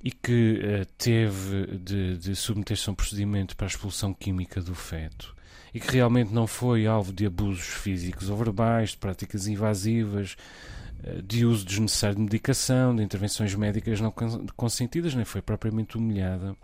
e 0.02 0.10
que 0.10 0.60
uh, 0.62 0.86
teve 0.96 1.78
de, 1.78 2.16
de 2.18 2.36
submeter-se 2.36 2.88
a 2.88 2.92
um 2.92 2.94
procedimento 2.94 3.56
para 3.56 3.66
a 3.66 3.68
expulsão 3.68 4.14
química 4.14 4.60
do 4.60 4.74
feto. 4.74 5.34
E 5.74 5.80
que 5.80 5.92
realmente 5.92 6.32
não 6.32 6.46
foi 6.46 6.86
alvo 6.86 7.12
de 7.12 7.26
abusos 7.26 7.66
físicos 7.66 8.30
ou 8.30 8.36
verbais, 8.36 8.90
de 8.90 8.98
práticas 8.98 9.46
invasivas, 9.48 10.36
uh, 11.02 11.22
de 11.22 11.44
uso 11.44 11.64
desnecessário 11.64 12.16
de 12.16 12.22
medicação, 12.22 12.94
de 12.94 13.02
intervenções 13.02 13.54
médicas 13.54 14.00
não 14.00 14.14
consentidas, 14.56 15.14
nem 15.14 15.24
foi 15.24 15.42
propriamente 15.42 15.96
humilhada. 15.96 16.56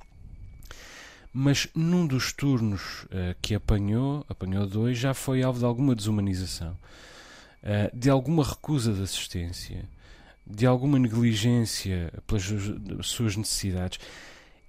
Mas 1.33 1.69
num 1.75 2.07
dos 2.07 2.33
turnos 2.33 3.03
uh, 3.05 3.35
que 3.43 3.57
apanhou, 3.57 4.25
apanhou 4.29 4.65
dois, 4.65 4.97
já 4.97 5.13
foi 5.13 5.43
alvo 5.43 5.59
de 5.59 5.65
alguma 5.65 5.95
desumanização, 5.95 6.77
de 7.95 8.11
alguma 8.11 8.45
recusa 8.45 8.93
de 8.93 9.03
assistência 9.03 9.89
de 10.47 10.67
alguma 10.67 10.99
negligência 10.99 12.13
pelas 12.27 13.07
suas 13.07 13.37
necessidades 13.37 13.99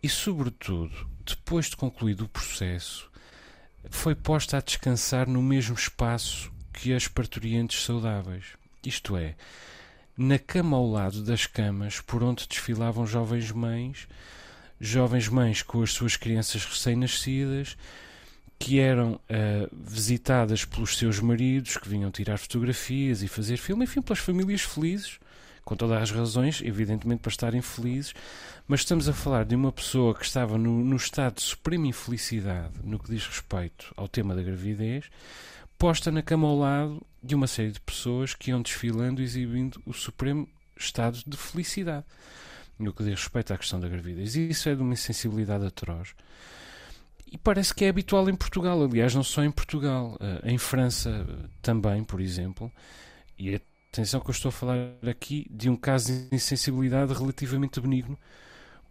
e, 0.02 0.08
sobretudo, 0.08 0.94
depois 1.26 1.66
de 1.70 1.76
concluído 1.76 2.26
o 2.26 2.30
processo, 2.30 3.10
foi 3.90 4.16
posta 4.16 4.58
a 4.58 4.62
descansar 4.62 5.28
no 5.28 5.42
mesmo 5.42 5.76
espaço 5.76 6.52
que 6.72 6.94
as 6.94 7.08
parturientes 7.08 7.84
saudáveis. 7.84 8.46
Isto 8.86 9.18
é, 9.18 9.36
na 10.18 10.40
cama 10.40 10.78
ao 10.78 10.90
lado 10.90 11.24
das 11.24 11.46
camas 11.46 12.00
por 12.00 12.24
onde 12.24 12.48
desfilavam 12.48 13.06
jovens 13.06 13.52
mães, 13.52 14.08
jovens 14.80 15.28
mães 15.28 15.62
com 15.62 15.82
as 15.82 15.92
suas 15.92 16.16
crianças 16.16 16.64
recém-nascidas, 16.66 17.78
que 18.58 18.80
eram 18.80 19.14
uh, 19.14 19.70
visitadas 19.74 20.64
pelos 20.64 20.98
seus 20.98 21.20
maridos, 21.20 21.78
que 21.78 21.90
vinham 21.90 22.12
tirar 22.12 22.38
fotografias 22.38 23.22
e 23.22 23.28
fazer 23.28 23.58
filme, 23.58 23.84
enfim, 23.84 24.02
pelas 24.02 24.20
famílias 24.20 24.62
felizes 24.62 25.20
com 25.66 25.76
todas 25.76 26.00
as 26.00 26.12
razões, 26.12 26.62
evidentemente, 26.64 27.22
para 27.22 27.32
estarem 27.32 27.62
felizes, 27.62 28.14
mas 28.68 28.82
estamos 28.82 29.10
a 29.10 29.14
falar 29.14 29.44
de 29.44 29.56
uma 29.56 29.72
pessoa 29.72 30.14
que 30.14 30.24
estava 30.24 30.58
no, 30.60 30.86
no 30.86 30.96
estado 30.96 31.36
de 31.36 31.42
suprema 31.42 31.88
infelicidade 31.88 32.76
no 32.84 33.00
que 33.00 33.10
diz 33.10 33.28
respeito 33.28 33.92
ao 33.98 34.08
tema 34.08 34.36
da 34.36 34.44
gravidez, 34.44 35.10
posta 35.78 36.12
na 36.12 36.22
cama 36.22 36.48
ao 36.48 36.58
lado 36.58 37.02
de 37.22 37.34
uma 37.34 37.48
série 37.48 37.72
de 37.72 37.82
pessoas 37.82 38.36
que 38.36 38.52
iam 38.52 38.62
desfilando 38.62 39.22
exibindo 39.24 39.82
o 39.86 39.92
supremo 39.92 40.48
estado 40.78 41.22
de 41.26 41.36
felicidade 41.36 42.06
no 42.78 42.94
que 42.94 43.04
diz 43.04 43.20
respeito 43.20 43.54
à 43.54 43.58
questão 43.58 43.80
da 43.80 43.90
gravidez. 43.90 44.36
E 44.36 44.50
isso 44.50 44.70
é 44.70 44.76
de 44.76 44.82
uma 44.82 44.94
insensibilidade 44.94 45.66
atroz. 45.66 46.14
E 47.32 47.38
parece 47.38 47.74
que 47.74 47.86
é 47.86 47.90
habitual 47.90 48.30
em 48.30 48.36
Portugal, 48.36 48.82
aliás, 48.84 49.16
não 49.16 49.24
só 49.24 49.44
em 49.44 49.52
Portugal, 49.52 50.16
eh, 50.20 50.52
em 50.52 50.58
França 50.58 51.26
também, 51.62 52.04
por 52.04 52.22
exemplo, 52.22 52.72
e 53.38 53.60
Atenção 53.96 54.20
que 54.20 54.30
eu 54.30 54.34
estou 54.34 54.50
a 54.50 54.52
falar 54.52 54.76
aqui 55.10 55.48
de 55.50 55.70
um 55.70 55.76
caso 55.78 56.12
de 56.12 56.36
insensibilidade 56.36 57.14
relativamente 57.14 57.80
benigno, 57.80 58.20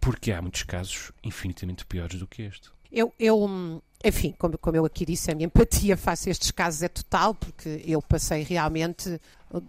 porque 0.01 0.33
há 0.33 0.41
muitos 0.41 0.63
casos 0.63 1.13
infinitamente 1.23 1.85
piores 1.85 2.19
do 2.19 2.27
que 2.27 2.41
este. 2.41 2.71
Eu, 2.91 3.13
eu 3.19 3.83
enfim, 4.03 4.35
como, 4.39 4.57
como 4.57 4.79
eu 4.79 4.87
aqui 4.87 5.05
disse, 5.05 5.31
a 5.31 5.35
minha 5.35 5.45
empatia 5.45 5.95
face 5.95 6.31
a 6.31 6.33
estes 6.33 6.51
casos 6.51 6.83
é 6.83 6.89
total, 6.89 7.35
porque 7.35 7.83
eu 7.87 8.01
passei 8.01 8.45
realmente 8.45 9.21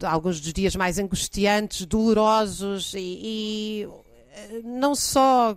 alguns 0.03 0.39
dos 0.39 0.53
dias 0.53 0.73
mais 0.73 0.97
angustiantes, 0.99 1.85
dolorosos 1.85 2.93
e, 2.93 3.19
e 3.21 3.89
não 4.63 4.95
só, 4.95 5.53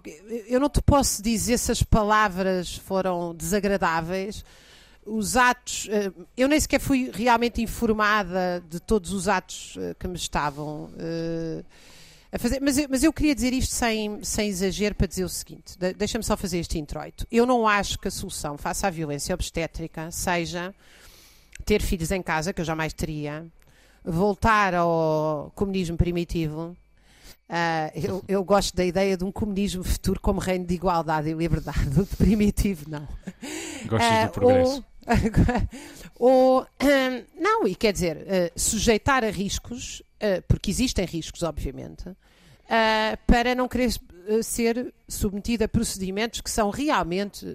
eu 0.49 0.59
não 0.59 0.69
te 0.69 0.83
posso 0.83 1.23
dizer 1.23 1.57
se 1.57 1.71
as 1.71 1.85
palavras 1.85 2.75
foram 2.75 3.33
desagradáveis, 3.33 4.45
os 5.09 5.37
atos, 5.37 5.89
eh, 5.91 6.13
eu 6.37 6.49
nem 6.49 6.61
sequer 6.61 6.81
fui 6.81 7.11
realmente 7.13 7.63
informada 7.63 8.63
de 8.69 8.79
todos 8.81 9.13
os 9.13 9.29
atos 9.29 9.77
eh, 9.79 9.95
que 9.99 10.07
me 10.07 10.17
estavam 10.17 10.85
uh, 10.85 11.65
a 12.31 12.39
fazer, 12.39 12.61
mas 12.61 12.77
eu, 12.77 12.87
mas 12.91 13.03
eu 13.03 13.13
queria 13.13 13.35
dizer 13.35 13.53
isto 13.53 13.75
sem, 13.75 14.23
sem 14.23 14.49
exagero 14.49 14.95
para 14.95 15.07
dizer 15.07 15.25
o 15.25 15.29
seguinte: 15.29 15.79
deixa-me 15.97 16.23
só 16.23 16.37
fazer 16.37 16.59
este 16.59 16.79
introito. 16.79 17.27
Eu 17.33 17.47
não 17.47 17.67
acho 17.67 17.99
que 17.99 18.09
a 18.09 18.11
solução 18.11 18.59
face 18.59 18.85
à 18.85 18.91
violência 18.91 19.35
obstétrica 19.35 20.11
seja 20.11 20.75
ter 21.65 21.81
filhos 21.81 22.11
em 22.11 22.23
casa, 22.23 22.53
que 22.53 22.61
eu 22.61 22.65
jamais 22.65 22.93
teria, 22.93 23.47
voltar 24.05 24.75
ao 24.75 25.51
comunismo 25.55 25.97
primitivo. 25.97 26.77
Uh, 27.49 27.89
eu, 27.95 28.25
eu, 28.29 28.45
gosto 28.45 28.77
da 28.77 28.85
ideia 28.85 29.17
de 29.17 29.25
um 29.25 29.33
comunismo 29.33 29.83
futuro 29.83 30.21
como 30.21 30.39
reino 30.39 30.67
de 30.67 30.75
igualdade 30.75 31.31
e 31.31 31.33
liberdade. 31.33 31.79
O 31.99 32.07
primitivo, 32.17 32.91
não. 32.91 33.09
Gostas 33.87 34.25
uh, 34.25 34.27
do 34.27 34.33
progresso? 34.33 34.73
Ou, 34.77 34.85
Ou, 36.19 36.67
não, 37.39 37.67
e 37.67 37.75
quer 37.75 37.93
dizer, 37.93 38.17
uh, 38.17 38.59
sujeitar 38.59 39.25
a 39.25 39.31
riscos, 39.31 40.01
uh, 40.01 40.43
porque 40.47 40.71
existem 40.71 41.05
riscos, 41.05 41.43
obviamente, 41.43 42.09
uh, 42.09 42.17
para 43.27 43.55
não 43.55 43.69
querer 43.69 43.91
ser 44.43 44.93
submetida 45.09 45.65
a 45.65 45.69
procedimentos 45.69 46.43
que 46.43 46.51
são 46.51 46.69
realmente, 46.69 47.47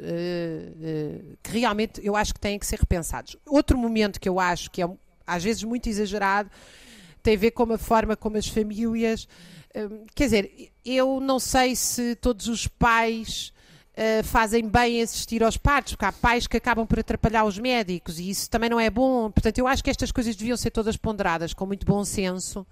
que 1.43 1.51
realmente 1.51 2.03
eu 2.03 2.15
acho 2.15 2.33
que 2.33 2.39
têm 2.39 2.57
que 2.57 2.65
ser 2.65 2.79
repensados. 2.79 3.38
Outro 3.45 3.77
momento 3.77 4.19
que 4.19 4.27
eu 4.27 4.39
acho 4.39 4.72
que 4.72 4.81
é 4.81 4.89
às 5.27 5.43
vezes 5.43 5.63
muito 5.63 5.88
exagerado 5.88 6.50
tem 7.22 7.36
a 7.36 7.38
ver 7.38 7.51
com 7.51 7.72
a 7.72 7.77
forma 7.77 8.15
como 8.15 8.38
as 8.38 8.48
famílias. 8.48 9.27
Quer 10.15 10.24
dizer, 10.24 10.72
eu 10.83 11.19
não 11.19 11.38
sei 11.38 11.75
se 11.75 12.15
todos 12.15 12.48
os 12.48 12.67
pais 12.67 13.53
Uh, 13.95 14.23
fazem 14.23 14.67
bem 14.67 15.03
assistir 15.03 15.43
aos 15.43 15.55
partos, 15.55 15.93
porque 15.93 16.05
há 16.05 16.12
pais 16.12 16.47
que 16.47 16.57
acabam 16.57 16.85
por 16.85 17.00
atrapalhar 17.00 17.45
os 17.45 17.59
médicos 17.59 18.17
e 18.19 18.27
isso 18.27 18.50
também 18.50 18.67
não 18.67 18.79
é 18.79 18.89
bom. 18.89 19.29
Portanto, 19.29 19.59
eu 19.59 19.67
acho 19.67 19.83
que 19.83 19.89
estas 19.89 20.12
coisas 20.12 20.35
deviam 20.35 20.57
ser 20.57 20.71
todas 20.71 20.97
ponderadas 20.97 21.53
com 21.53 21.67
muito 21.67 21.85
bom 21.85 22.03
senso. 22.03 22.65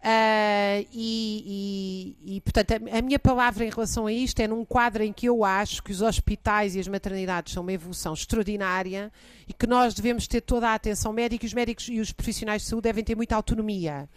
Uh, 0.00 0.86
e, 0.94 2.16
e, 2.24 2.36
e, 2.36 2.40
portanto, 2.40 2.72
a, 2.72 2.98
a, 2.98 3.02
minha 3.02 3.18
palavra 3.18 3.66
em 3.66 3.68
relação 3.68 4.06
a 4.06 4.12
isto 4.12 4.40
é 4.40 4.48
num 4.48 4.64
quadro 4.64 5.02
em 5.02 5.12
que 5.12 5.26
eu 5.26 5.44
acho 5.44 5.82
que 5.82 5.92
os 5.92 6.00
hospitais 6.00 6.74
e 6.74 6.80
as 6.80 6.88
maternidades 6.88 7.52
são 7.52 7.62
uma 7.62 7.72
evolução 7.72 8.14
extraordinária 8.14 9.12
e 9.46 9.52
que 9.52 9.66
nós 9.66 9.92
devemos 9.92 10.26
ter 10.26 10.40
toda 10.40 10.70
a 10.70 10.74
atenção 10.74 11.12
médica 11.12 11.44
e 11.44 11.48
os 11.48 11.52
médicos 11.52 11.88
e 11.88 12.00
os 12.00 12.12
profissionais 12.12 12.62
de 12.62 12.68
saúde 12.68 12.84
devem 12.84 13.04
ter 13.04 13.14
muita 13.14 13.36
autonomia. 13.36 14.08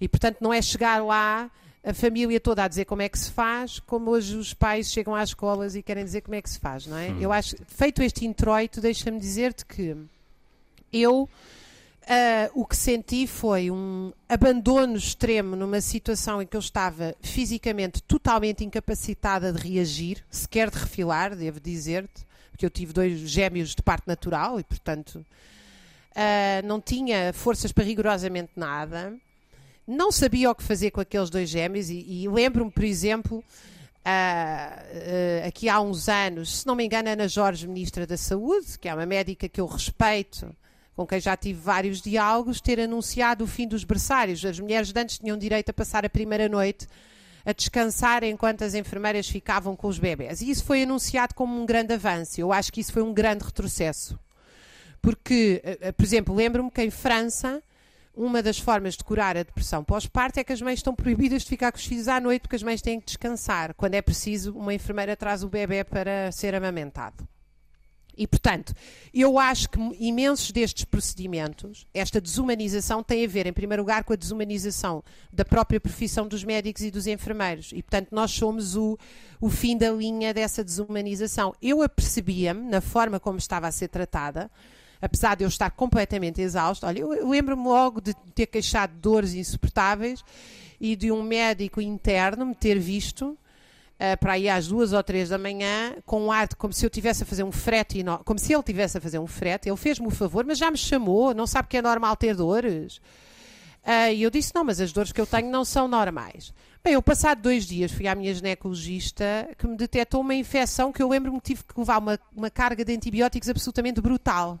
E, 0.00 0.08
portanto, 0.08 0.38
não 0.40 0.52
é 0.52 0.60
chegar 0.60 1.04
lá 1.04 1.48
a 1.82 1.94
família 1.94 2.38
toda 2.38 2.64
a 2.64 2.68
dizer 2.68 2.84
como 2.84 3.02
é 3.02 3.08
que 3.08 3.18
se 3.18 3.30
faz, 3.30 3.78
como 3.80 4.10
hoje 4.10 4.36
os 4.36 4.52
pais 4.52 4.92
chegam 4.92 5.14
às 5.14 5.30
escolas 5.30 5.74
e 5.74 5.82
querem 5.82 6.04
dizer 6.04 6.20
como 6.20 6.34
é 6.34 6.42
que 6.42 6.50
se 6.50 6.58
faz, 6.58 6.86
não 6.86 6.96
é? 6.96 7.08
Hum. 7.08 7.20
Eu 7.20 7.32
acho, 7.32 7.56
feito 7.66 8.02
este 8.02 8.26
introito, 8.26 8.80
deixa-me 8.80 9.18
dizer-te 9.18 9.64
que 9.64 9.96
eu 10.92 11.22
uh, 11.22 11.28
o 12.60 12.66
que 12.66 12.76
senti 12.76 13.26
foi 13.26 13.70
um 13.70 14.12
abandono 14.28 14.96
extremo 14.96 15.56
numa 15.56 15.80
situação 15.80 16.42
em 16.42 16.46
que 16.46 16.56
eu 16.56 16.60
estava 16.60 17.14
fisicamente 17.22 18.02
totalmente 18.02 18.62
incapacitada 18.62 19.52
de 19.52 19.66
reagir, 19.66 20.22
sequer 20.30 20.70
de 20.70 20.78
refilar, 20.78 21.34
devo 21.34 21.58
dizer-te, 21.60 22.26
porque 22.50 22.66
eu 22.66 22.70
tive 22.70 22.92
dois 22.92 23.20
gêmeos 23.20 23.74
de 23.74 23.82
parte 23.82 24.06
natural 24.06 24.60
e, 24.60 24.64
portanto, 24.64 25.14
uh, 25.16 26.66
não 26.66 26.78
tinha 26.78 27.32
forças 27.32 27.72
para 27.72 27.84
rigorosamente 27.84 28.50
nada 28.54 29.16
não 29.90 30.12
sabia 30.12 30.50
o 30.50 30.54
que 30.54 30.62
fazer 30.62 30.90
com 30.90 31.00
aqueles 31.00 31.28
dois 31.28 31.48
gêmeos 31.48 31.90
e, 31.90 32.04
e 32.08 32.28
lembro-me, 32.28 32.70
por 32.70 32.84
exemplo, 32.84 33.38
uh, 33.38 33.42
uh, 34.06 35.48
aqui 35.48 35.68
há 35.68 35.80
uns 35.80 36.08
anos, 36.08 36.60
se 36.60 36.66
não 36.66 36.74
me 36.74 36.84
engano, 36.84 37.08
Ana 37.08 37.26
Jorge, 37.26 37.66
Ministra 37.66 38.06
da 38.06 38.16
Saúde, 38.16 38.78
que 38.78 38.88
é 38.88 38.94
uma 38.94 39.04
médica 39.04 39.48
que 39.48 39.60
eu 39.60 39.66
respeito, 39.66 40.54
com 40.94 41.06
quem 41.06 41.20
já 41.20 41.36
tive 41.36 41.58
vários 41.60 42.00
diálogos, 42.00 42.60
ter 42.60 42.78
anunciado 42.78 43.44
o 43.44 43.46
fim 43.46 43.66
dos 43.66 43.84
berçários. 43.84 44.44
As 44.44 44.60
mulheres 44.60 44.92
de 44.92 45.00
antes 45.00 45.18
tinham 45.18 45.36
direito 45.36 45.70
a 45.70 45.72
passar 45.72 46.04
a 46.04 46.10
primeira 46.10 46.48
noite 46.48 46.86
a 47.44 47.52
descansar 47.52 48.22
enquanto 48.22 48.62
as 48.62 48.74
enfermeiras 48.74 49.26
ficavam 49.26 49.74
com 49.74 49.88
os 49.88 49.98
bebés. 49.98 50.42
E 50.42 50.50
isso 50.50 50.62
foi 50.62 50.82
anunciado 50.82 51.34
como 51.34 51.58
um 51.60 51.64
grande 51.64 51.94
avanço. 51.94 52.40
Eu 52.40 52.52
acho 52.52 52.70
que 52.70 52.80
isso 52.80 52.92
foi 52.92 53.02
um 53.02 53.14
grande 53.14 53.44
retrocesso. 53.44 54.18
Porque, 55.00 55.62
uh, 55.64 55.92
por 55.94 56.04
exemplo, 56.04 56.34
lembro-me 56.34 56.70
que 56.70 56.82
em 56.82 56.90
França 56.90 57.62
uma 58.14 58.42
das 58.42 58.58
formas 58.58 58.96
de 58.96 59.04
curar 59.04 59.36
a 59.36 59.42
depressão 59.42 59.84
pós-parto 59.84 60.38
é 60.40 60.44
que 60.44 60.52
as 60.52 60.60
mães 60.60 60.80
estão 60.80 60.94
proibidas 60.94 61.42
de 61.42 61.48
ficar 61.48 61.72
com 61.72 61.78
os 61.78 61.84
filhos 61.84 62.08
à 62.08 62.20
noite 62.20 62.42
porque 62.42 62.56
as 62.56 62.62
mães 62.62 62.82
têm 62.82 63.00
que 63.00 63.06
descansar. 63.06 63.74
Quando 63.74 63.94
é 63.94 64.02
preciso, 64.02 64.52
uma 64.52 64.74
enfermeira 64.74 65.16
traz 65.16 65.42
o 65.42 65.48
bebê 65.48 65.84
para 65.84 66.30
ser 66.32 66.54
amamentado. 66.54 67.26
E, 68.16 68.26
portanto, 68.26 68.74
eu 69.14 69.38
acho 69.38 69.70
que 69.70 69.78
imensos 69.98 70.50
destes 70.50 70.84
procedimentos, 70.84 71.86
esta 71.94 72.20
desumanização, 72.20 73.02
tem 73.02 73.24
a 73.24 73.28
ver, 73.28 73.46
em 73.46 73.52
primeiro 73.52 73.82
lugar, 73.82 74.04
com 74.04 74.12
a 74.12 74.16
desumanização 74.16 75.02
da 75.32 75.42
própria 75.42 75.80
profissão 75.80 76.28
dos 76.28 76.44
médicos 76.44 76.82
e 76.82 76.90
dos 76.90 77.06
enfermeiros. 77.06 77.70
E, 77.72 77.82
portanto, 77.82 78.08
nós 78.10 78.30
somos 78.30 78.76
o, 78.76 78.98
o 79.40 79.48
fim 79.48 79.74
da 79.74 79.90
linha 79.90 80.34
dessa 80.34 80.62
desumanização. 80.62 81.54
Eu 81.62 81.80
apercebia-me, 81.80 82.68
na 82.68 82.82
forma 82.82 83.18
como 83.18 83.38
estava 83.38 83.66
a 83.68 83.72
ser 83.72 83.88
tratada, 83.88 84.50
apesar 85.00 85.36
de 85.36 85.44
eu 85.44 85.48
estar 85.48 85.70
completamente 85.70 86.40
exausto, 86.40 86.86
olha, 86.86 87.00
eu, 87.00 87.14
eu 87.14 87.28
lembro-me 87.28 87.64
logo 87.64 88.00
de 88.00 88.14
ter 88.34 88.46
queixado 88.46 88.92
de 88.92 89.00
dores 89.00 89.34
insuportáveis 89.34 90.24
e 90.80 90.96
de 90.96 91.12
um 91.12 91.22
médico 91.22 91.80
interno 91.80 92.46
me 92.46 92.54
ter 92.54 92.78
visto 92.78 93.26
uh, 94.00 94.18
para 94.18 94.32
aí 94.32 94.48
às 94.48 94.66
duas 94.66 94.92
ou 94.92 95.02
três 95.02 95.28
da 95.28 95.38
manhã, 95.38 95.94
com 96.06 96.22
um 96.22 96.32
ar 96.32 96.48
de 96.48 96.56
como 96.56 96.72
se 96.72 96.84
eu 96.84 96.90
tivesse 96.90 97.22
a 97.22 97.26
fazer 97.26 97.44
um 97.44 97.52
frete, 97.52 98.02
como 98.24 98.38
se 98.38 98.54
ele 98.54 98.62
tivesse 98.62 98.96
a 98.96 99.00
fazer 99.00 99.18
um 99.18 99.26
frete. 99.26 99.68
Ele 99.68 99.76
fez-me 99.76 100.06
o 100.06 100.10
favor, 100.10 100.44
mas 100.44 100.58
já 100.58 100.70
me 100.70 100.78
chamou, 100.78 101.34
não 101.34 101.46
sabe 101.46 101.68
que 101.68 101.76
é 101.76 101.82
normal 101.82 102.16
ter 102.16 102.34
dores. 102.34 102.96
Uh, 103.84 104.12
e 104.14 104.22
eu 104.22 104.30
disse: 104.30 104.54
não, 104.54 104.64
mas 104.64 104.80
as 104.80 104.92
dores 104.92 105.12
que 105.12 105.20
eu 105.20 105.26
tenho 105.26 105.50
não 105.50 105.64
são 105.64 105.86
normais. 105.86 106.52
Bem, 106.82 106.94
eu 106.94 107.02
passado 107.02 107.42
dois 107.42 107.66
dias 107.66 107.92
fui 107.92 108.08
à 108.08 108.14
minha 108.14 108.32
ginecologista 108.32 109.50
que 109.58 109.66
me 109.66 109.76
detectou 109.76 110.22
uma 110.22 110.34
infecção 110.34 110.90
que 110.90 111.02
eu 111.02 111.08
lembro-me 111.08 111.38
que 111.38 111.48
tive 111.48 111.64
que 111.64 111.78
levar 111.78 111.98
uma, 111.98 112.18
uma 112.34 112.48
carga 112.48 112.82
de 112.82 112.94
antibióticos 112.94 113.50
absolutamente 113.50 114.00
brutal. 114.00 114.58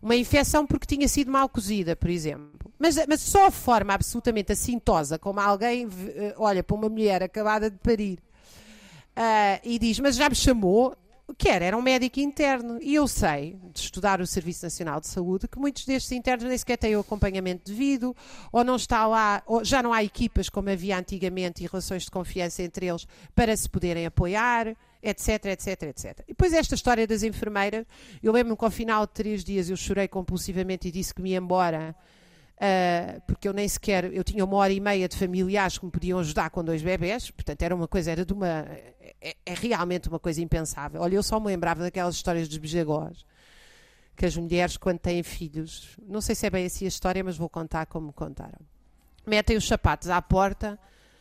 Uma 0.00 0.16
infecção 0.16 0.66
porque 0.66 0.86
tinha 0.86 1.08
sido 1.08 1.30
mal 1.30 1.48
cozida, 1.48 1.96
por 1.96 2.08
exemplo. 2.10 2.72
Mas, 2.78 2.96
mas 3.08 3.20
só 3.20 3.46
a 3.46 3.50
forma 3.50 3.92
absolutamente 3.92 4.52
assintosa 4.52 5.18
como 5.18 5.40
alguém 5.40 5.88
eh, 6.14 6.34
olha 6.36 6.62
para 6.62 6.76
uma 6.76 6.88
mulher 6.88 7.22
acabada 7.24 7.68
de 7.68 7.76
parir 7.78 8.20
uh, 9.18 9.60
e 9.64 9.78
diz: 9.78 9.98
Mas 9.98 10.16
já 10.16 10.28
me 10.28 10.34
chamou? 10.34 10.96
Que 11.36 11.50
era, 11.50 11.66
era 11.66 11.76
um 11.76 11.82
médico 11.82 12.20
interno. 12.20 12.78
E 12.80 12.94
eu 12.94 13.06
sei, 13.06 13.58
de 13.74 13.80
estudar 13.80 14.18
o 14.18 14.26
Serviço 14.26 14.64
Nacional 14.64 14.98
de 14.98 15.08
Saúde, 15.08 15.46
que 15.46 15.58
muitos 15.58 15.84
destes 15.84 16.10
internos 16.12 16.44
nem 16.48 16.56
sequer 16.56 16.78
têm 16.78 16.96
o 16.96 17.00
acompanhamento 17.00 17.70
devido, 17.70 18.16
ou 18.50 18.64
não 18.64 18.76
está 18.76 19.06
lá, 19.06 19.42
ou 19.44 19.62
já 19.62 19.82
não 19.82 19.92
há 19.92 20.02
equipas 20.02 20.48
como 20.48 20.70
havia 20.70 20.98
antigamente 20.98 21.62
e 21.62 21.66
relações 21.66 22.04
de 22.04 22.10
confiança 22.10 22.62
entre 22.62 22.86
eles 22.86 23.06
para 23.34 23.54
se 23.54 23.68
poderem 23.68 24.06
apoiar, 24.06 24.74
etc, 25.02 25.46
etc, 25.46 25.82
etc. 25.84 26.20
E 26.20 26.28
depois 26.28 26.52
esta 26.52 26.74
história 26.74 27.06
das 27.06 27.22
enfermeiras, 27.22 27.86
eu 28.22 28.32
lembro-me 28.32 28.56
que 28.56 28.64
ao 28.64 28.70
final 28.70 29.06
de 29.06 29.12
três 29.12 29.44
dias 29.44 29.70
eu 29.70 29.76
chorei 29.76 30.08
compulsivamente 30.08 30.88
e 30.88 30.90
disse 30.90 31.14
que 31.14 31.22
me 31.22 31.30
ia 31.30 31.38
embora 31.38 31.94
Uh, 32.58 33.20
porque 33.24 33.46
eu 33.46 33.52
nem 33.52 33.68
sequer, 33.68 34.12
eu 34.12 34.24
tinha 34.24 34.44
uma 34.44 34.56
hora 34.56 34.72
e 34.72 34.80
meia 34.80 35.08
de 35.08 35.16
familiares 35.16 35.78
que 35.78 35.84
me 35.84 35.92
podiam 35.92 36.18
ajudar 36.18 36.50
com 36.50 36.64
dois 36.64 36.82
bebés, 36.82 37.30
portanto 37.30 37.62
era 37.62 37.72
uma 37.72 37.86
coisa, 37.86 38.10
era 38.10 38.24
de 38.24 38.32
uma, 38.32 38.66
é, 39.20 39.36
é 39.46 39.54
realmente 39.54 40.08
uma 40.08 40.18
coisa 40.18 40.42
impensável. 40.42 41.00
Olha, 41.00 41.14
eu 41.14 41.22
só 41.22 41.38
me 41.38 41.46
lembrava 41.46 41.82
daquelas 41.82 42.16
histórias 42.16 42.48
dos 42.48 42.58
bijagós, 42.58 43.24
que 44.16 44.26
as 44.26 44.36
mulheres 44.36 44.76
quando 44.76 44.98
têm 44.98 45.22
filhos, 45.22 45.96
não 46.04 46.20
sei 46.20 46.34
se 46.34 46.46
é 46.46 46.50
bem 46.50 46.66
assim 46.66 46.84
a 46.84 46.88
história, 46.88 47.22
mas 47.22 47.36
vou 47.36 47.48
contar 47.48 47.86
como 47.86 48.08
me 48.08 48.12
contaram. 48.12 48.58
Metem 49.24 49.56
os 49.56 49.68
sapatos 49.68 50.10
à 50.10 50.20
porta 50.20 50.76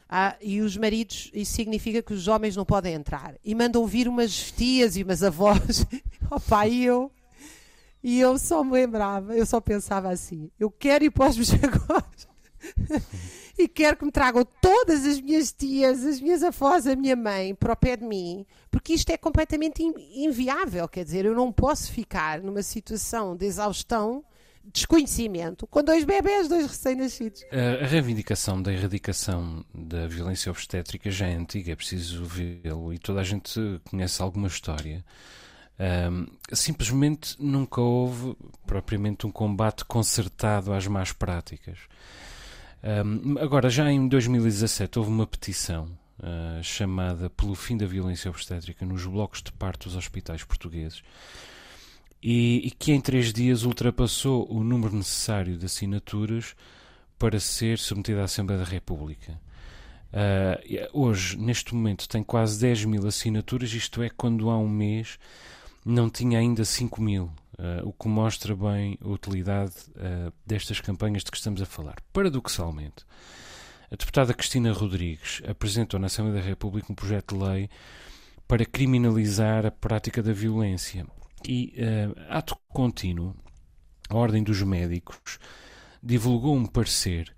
ah, 0.09 0.35
e 0.41 0.61
os 0.61 0.77
maridos, 0.77 1.29
isso 1.33 1.53
significa 1.53 2.01
que 2.01 2.13
os 2.13 2.27
homens 2.27 2.55
não 2.55 2.65
podem 2.65 2.93
entrar. 2.93 3.35
E 3.43 3.53
mandam 3.53 3.85
vir 3.85 4.07
umas 4.07 4.51
tias 4.51 4.95
e 4.95 5.03
umas 5.03 5.21
avós. 5.21 5.85
Opa, 6.31 6.67
e 6.67 6.85
eu 6.85 7.11
e 8.03 8.19
eu 8.19 8.37
só 8.37 8.63
me 8.63 8.71
lembrava, 8.71 9.35
eu 9.35 9.45
só 9.45 9.59
pensava 9.59 10.09
assim: 10.09 10.49
eu 10.59 10.71
quero 10.71 11.03
ir 11.03 11.11
para 11.11 11.29
os 11.29 11.37
Bejagós 11.37 12.27
e 13.57 13.67
quero 13.67 13.97
que 13.97 14.05
me 14.05 14.11
tragam 14.11 14.45
todas 14.61 15.05
as 15.05 15.19
minhas 15.19 15.51
tias, 15.51 16.05
as 16.05 16.21
minhas 16.21 16.43
avós, 16.43 16.87
a 16.87 16.95
minha 16.95 17.15
mãe 17.15 17.53
para 17.53 17.73
o 17.73 17.75
pé 17.75 17.97
de 17.97 18.05
mim, 18.05 18.45
porque 18.71 18.93
isto 18.93 19.09
é 19.09 19.17
completamente 19.17 19.83
inviável. 19.83 20.87
Quer 20.87 21.03
dizer, 21.03 21.25
eu 21.25 21.35
não 21.35 21.51
posso 21.51 21.91
ficar 21.91 22.39
numa 22.41 22.61
situação 22.61 23.35
de 23.35 23.45
exaustão 23.45 24.23
desconhecimento 24.73 25.65
com 25.67 25.83
dois 25.83 26.03
bebés, 26.03 26.47
dois 26.47 26.67
recém-nascidos. 26.67 27.43
A, 27.51 27.85
reivindicação 27.85 28.61
da 28.61 28.71
erradicação 28.71 29.63
da 29.73 30.07
violência 30.07 30.51
obstétrica 30.51 31.09
já 31.09 31.27
é 31.27 31.35
antiga, 31.35 31.71
é 31.71 31.75
preciso 31.75 32.25
vê-lo, 32.25 32.93
e 32.93 32.99
toda 32.99 33.21
a 33.21 33.23
gente 33.23 33.81
conhece 33.89 34.21
alguma 34.21 34.47
história 34.47 35.03
um, 35.79 36.25
simplesmente 36.51 37.35
nunca 37.39 37.79
houve 37.79 38.35
propriamente 38.65 39.27
um 39.27 39.31
combate 39.31 39.85
concertado 39.85 40.73
às 40.73 40.87
más 40.87 41.11
práticas. 41.11 41.77
Um, 42.83 43.37
agora, 43.39 43.69
já 43.69 43.91
em 43.91 44.07
2017 44.07 44.97
houve 44.97 45.11
uma 45.11 45.27
petição 45.27 45.85
uh, 46.19 46.63
chamada 46.63 47.29
pelo 47.29 47.53
fim 47.53 47.77
da 47.77 47.85
violência 47.85 48.29
obstétrica 48.29 48.85
nos 48.85 49.05
blocos 49.05 49.43
de 49.43 49.51
parto 49.51 49.87
dos 49.87 49.95
hospitais 49.95 50.43
portugueses 50.43 51.03
e, 52.21 52.67
e, 52.67 52.71
que 52.71 52.91
em 52.91 52.99
três 52.99 53.31
dias 53.31 53.63
ultrapassou 53.63 54.51
o 54.51 54.63
número 54.63 54.95
necessário 54.95 55.57
de 55.57 55.65
assinaturas 55.65 56.55
para 57.17 57.39
ser 57.39 57.77
submetida 57.77 58.21
à 58.21 58.25
Assembleia 58.25 58.63
da 58.63 58.69
República. 58.69 59.39
Uh, 60.07 60.87
hoje, 60.93 61.37
neste 61.37 61.75
momento, 61.75 62.07
tem 62.07 62.23
quase 62.23 62.59
10 62.59 62.85
mil 62.85 63.07
assinaturas, 63.07 63.73
isto 63.73 64.01
é, 64.01 64.09
quando 64.09 64.49
há 64.49 64.57
um 64.57 64.69
mês 64.69 65.19
não 65.85 66.09
tinha 66.09 66.39
ainda 66.39 66.65
5 66.65 67.01
mil, 67.01 67.25
uh, 67.57 67.87
o 67.87 67.93
que 67.93 68.07
mostra 68.07 68.55
bem 68.55 68.97
a 69.01 69.07
utilidade 69.07 69.73
uh, 69.89 70.31
destas 70.45 70.81
campanhas 70.81 71.23
de 71.23 71.31
que 71.31 71.37
estamos 71.37 71.61
a 71.61 71.65
falar. 71.65 71.95
Paradoxalmente, 72.11 73.05
a 73.91 73.95
deputada 73.95 74.33
Cristina 74.33 74.71
Rodrigues 74.73 75.41
apresentou 75.47 75.99
na 75.99 76.07
Assembleia 76.07 76.41
da 76.41 76.47
República 76.47 76.91
um 76.91 76.95
projeto 76.95 77.35
de 77.35 77.43
lei 77.43 77.69
para 78.47 78.65
criminalizar 78.65 79.65
a 79.65 79.71
prática 79.71 80.21
da 80.23 80.33
violência 80.33 81.05
e, 81.45 81.73
uh, 81.77 82.15
ato 82.29 82.57
contínuo, 82.69 83.35
a 84.09 84.15
Ordem 84.15 84.43
dos 84.43 84.61
Médicos 84.61 85.39
divulgou 86.01 86.55
um 86.55 86.65
parecer 86.65 87.35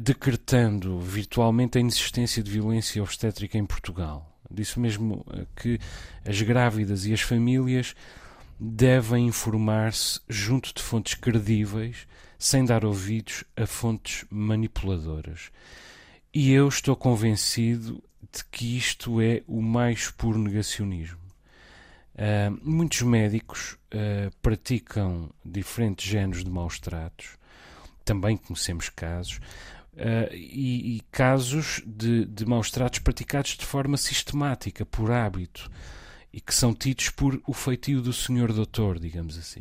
decretando 0.00 1.00
virtualmente 1.00 1.76
a 1.76 1.80
inexistência 1.80 2.40
de 2.40 2.50
violência 2.50 3.02
obstétrica 3.02 3.58
em 3.58 3.66
Portugal 3.66 4.32
disse 4.52 4.78
mesmo 4.78 5.24
eh, 5.32 5.46
que 5.56 5.80
as 6.24 6.40
grávidas 6.42 7.06
e 7.06 7.12
as 7.12 7.20
famílias 7.20 7.94
devem 8.58 9.26
informar-se 9.26 10.20
junto 10.28 10.72
de 10.74 10.82
fontes 10.82 11.14
credíveis, 11.14 12.06
sem 12.38 12.64
dar 12.64 12.84
ouvidos 12.84 13.44
a 13.56 13.66
fontes 13.66 14.24
manipuladoras. 14.30 15.50
E 16.32 16.52
eu 16.52 16.68
estou 16.68 16.94
convencido 16.94 18.02
de 18.32 18.44
que 18.50 18.76
isto 18.76 19.20
é 19.20 19.42
o 19.46 19.60
mais 19.60 20.10
puro 20.10 20.38
negacionismo. 20.38 21.21
Uh, 22.14 22.60
muitos 22.62 23.00
médicos 23.02 23.78
uh, 23.94 24.30
praticam 24.42 25.30
diferentes 25.42 26.06
géneros 26.06 26.44
de 26.44 26.50
maus 26.50 26.78
tratos, 26.78 27.38
também 28.04 28.36
conhecemos 28.36 28.88
casos, 28.88 29.40
Uh, 29.94 30.32
e, 30.32 30.96
e, 30.96 31.00
casos 31.12 31.82
de, 31.84 32.24
de 32.24 32.46
maus 32.46 32.70
tratos 32.70 33.00
praticados 33.00 33.58
de 33.58 33.66
forma 33.66 33.98
sistemática, 33.98 34.86
por 34.86 35.10
hábito, 35.10 35.70
e 36.32 36.40
que 36.40 36.54
são 36.54 36.72
tidos 36.72 37.10
por 37.10 37.38
o 37.46 37.52
feitio 37.52 38.00
do 38.00 38.10
senhor 38.10 38.54
doutor, 38.54 38.98
digamos 38.98 39.36
assim. 39.36 39.60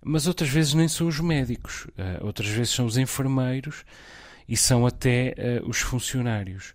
Mas 0.00 0.28
outras 0.28 0.48
vezes 0.48 0.74
nem 0.74 0.86
são 0.86 1.08
os 1.08 1.18
médicos, 1.18 1.88
outras 2.20 2.48
vezes 2.50 2.72
são 2.72 2.86
os 2.86 2.96
enfermeiros 2.96 3.84
e 4.48 4.56
são 4.56 4.86
até 4.86 5.34
os 5.66 5.78
funcionários. 5.80 6.72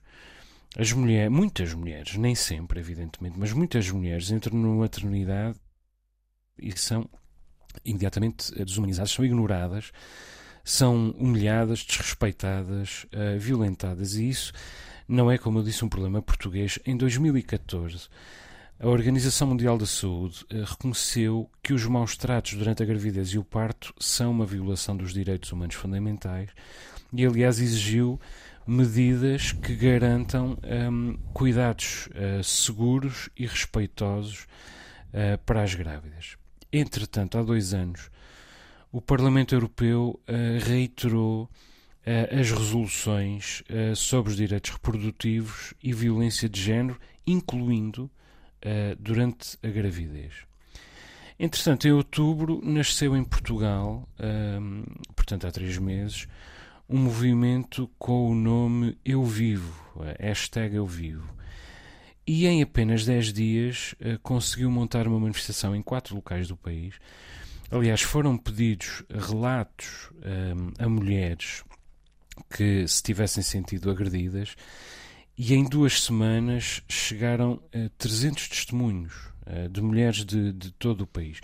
As 0.78 0.92
mulheres, 0.94 1.32
muitas 1.32 1.74
mulheres, 1.74 2.16
nem 2.16 2.34
sempre, 2.34 2.80
evidentemente, 2.80 3.38
mas 3.38 3.52
muitas 3.52 3.90
mulheres 3.90 4.32
entram 4.32 4.58
numa 4.58 4.82
maternidade 4.82 5.60
e 6.58 6.72
são 6.78 7.10
imediatamente 7.84 8.54
desumanizadas, 8.64 9.12
são 9.12 9.26
ignoradas 9.26 9.92
são 10.64 11.12
humilhadas, 11.12 11.84
desrespeitadas, 11.84 13.06
uh, 13.06 13.40
violentadas. 13.40 14.16
E 14.16 14.30
isso 14.30 14.54
não 15.08 15.32
é, 15.32 15.38
como 15.38 15.60
eu 15.60 15.64
disse, 15.64 15.84
um 15.84 15.90
problema 15.90 16.22
português. 16.22 16.80
Em 16.86 16.96
2014, 16.96 18.08
a 18.80 18.88
Organização 18.88 19.48
Mundial 19.48 19.78
da 19.78 19.86
Saúde 19.86 20.46
uh, 20.52 20.64
reconheceu 20.64 21.50
que 21.62 21.74
os 21.74 21.86
maus 21.86 22.16
tratos 22.16 22.54
durante 22.54 22.84
a 22.84 22.86
gravidez 22.86 23.30
e 23.30 23.38
o 23.38 23.44
parto 23.44 23.94
são 24.00 24.32
uma 24.32 24.46
violação 24.46 24.96
dos 24.96 25.14
direitos 25.14 25.52
humanos 25.52 25.76
fundamentais 25.76 26.50
e, 27.14 27.26
aliás, 27.26 27.60
exigiu 27.60 28.20
medidas 28.66 29.52
que 29.52 29.76
garantam 29.76 30.58
um, 30.64 31.18
cuidados 31.34 32.08
uh, 32.08 32.44
seguros 32.44 33.30
e 33.38 33.46
respeitosos 33.46 34.48
para 35.46 35.62
as 35.62 35.76
grávidas. 35.76 36.38
Entretanto, 36.72 37.38
há 37.38 37.44
dois 37.44 37.74
anos, 37.74 38.10
o 38.92 39.02
Parlamento 39.02 39.56
Europeu 39.56 40.20
uh, 40.28 40.66
reiterou 40.66 41.44
uh, 41.44 42.40
as 42.40 42.52
resoluções 42.52 43.62
uh, 43.70 43.96
sobre 43.96 44.32
os 44.32 44.38
direitos 44.38 44.72
reprodutivos 44.72 45.74
e 45.82 45.94
violência 45.94 46.50
de 46.50 46.62
género, 46.62 47.00
incluindo 47.26 48.10
durante 49.00 49.58
a 49.64 49.68
gravidez. 49.68 50.34
Entretanto, 51.40 51.88
em 51.88 51.92
outubro 51.92 52.62
nasceu 52.64 53.18
em 53.18 53.24
Portugal, 53.24 54.08
portanto 55.16 55.48
há 55.48 55.52
três 55.52 55.80
meses, 55.80 56.28
um 56.92 56.98
movimento 56.98 57.90
com 57.98 58.30
o 58.30 58.36
nome 58.36 58.98
Eu 59.06 59.24
Vivo, 59.24 59.74
hashtag 60.20 60.76
Eu 60.76 60.86
Vivo. 60.86 61.34
E 62.28 62.46
em 62.46 62.62
apenas 62.62 63.06
10 63.06 63.32
dias 63.32 63.94
uh, 63.94 64.20
conseguiu 64.22 64.70
montar 64.70 65.08
uma 65.08 65.20
manifestação 65.20 65.74
em 65.74 65.82
quatro 65.82 66.16
locais 66.16 66.50
do 66.50 66.58
país. 66.58 66.96
Aliás, 67.72 68.02
foram 68.02 68.38
pedidos 68.38 69.04
relatos 69.10 70.12
um, 70.18 70.84
a 70.84 70.90
mulheres 70.90 71.64
que 72.54 72.86
se 72.86 73.02
tivessem 73.02 73.42
sentido 73.42 73.90
agredidas 73.90 74.56
e 75.38 75.54
em 75.54 75.64
duas 75.64 76.04
semanas 76.04 76.84
chegaram 76.90 77.62
a 77.74 77.90
300 77.98 78.50
testemunhos 78.50 79.32
de 79.72 79.82
mulheres 79.82 80.24
de, 80.24 80.54
de 80.54 80.72
todo 80.74 81.02
o 81.02 81.08
país. 81.08 81.42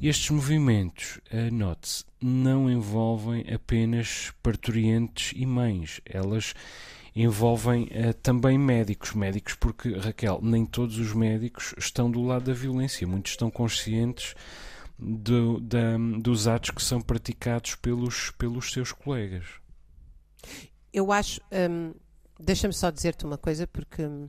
Estes 0.00 0.30
movimentos, 0.30 1.18
note-se, 1.50 2.04
não 2.20 2.70
envolvem 2.70 3.44
apenas 3.52 4.32
parturientes 4.42 5.32
e 5.34 5.46
mães, 5.46 6.00
elas 6.04 6.54
envolvem 7.14 7.84
uh, 7.84 8.12
também 8.22 8.58
médicos. 8.58 9.14
Médicos, 9.14 9.54
porque, 9.54 9.96
Raquel, 9.96 10.38
nem 10.42 10.66
todos 10.66 10.98
os 10.98 11.14
médicos 11.14 11.74
estão 11.78 12.10
do 12.10 12.22
lado 12.22 12.44
da 12.44 12.52
violência, 12.52 13.06
muitos 13.06 13.32
estão 13.32 13.50
conscientes 13.50 14.34
do, 14.98 15.58
da, 15.60 15.96
dos 16.20 16.46
atos 16.46 16.70
que 16.70 16.82
são 16.82 17.00
praticados 17.00 17.74
pelos, 17.76 18.30
pelos 18.32 18.70
seus 18.70 18.92
colegas. 18.92 19.44
Eu 20.92 21.10
acho. 21.10 21.40
Hum, 21.50 21.94
Deixa-me 22.38 22.74
só 22.74 22.90
dizer-te 22.90 23.24
uma 23.24 23.38
coisa, 23.38 23.66
porque. 23.66 24.04
Hum, 24.04 24.28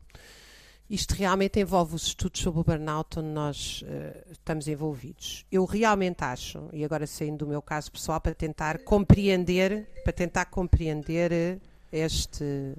isto 0.90 1.14
realmente 1.16 1.60
envolve 1.60 1.96
os 1.96 2.08
estudos 2.08 2.42
sobre 2.42 2.62
o 2.62 2.64
burnout 2.64 3.20
onde 3.20 3.28
nós 3.28 3.84
uh, 3.84 4.32
estamos 4.32 4.68
envolvidos. 4.68 5.46
Eu 5.52 5.66
realmente 5.66 6.24
acho, 6.24 6.70
e 6.72 6.86
agora 6.86 7.06
saindo 7.06 7.40
do 7.40 7.48
meu 7.48 7.62
caso 7.62 7.92
pessoal, 7.92 8.22
para 8.22 8.34
tentar 8.34 8.80
compreender, 8.80 9.88
para 10.04 10.14
tentar 10.14 10.46
compreender 10.46 11.60
este, 11.92 12.74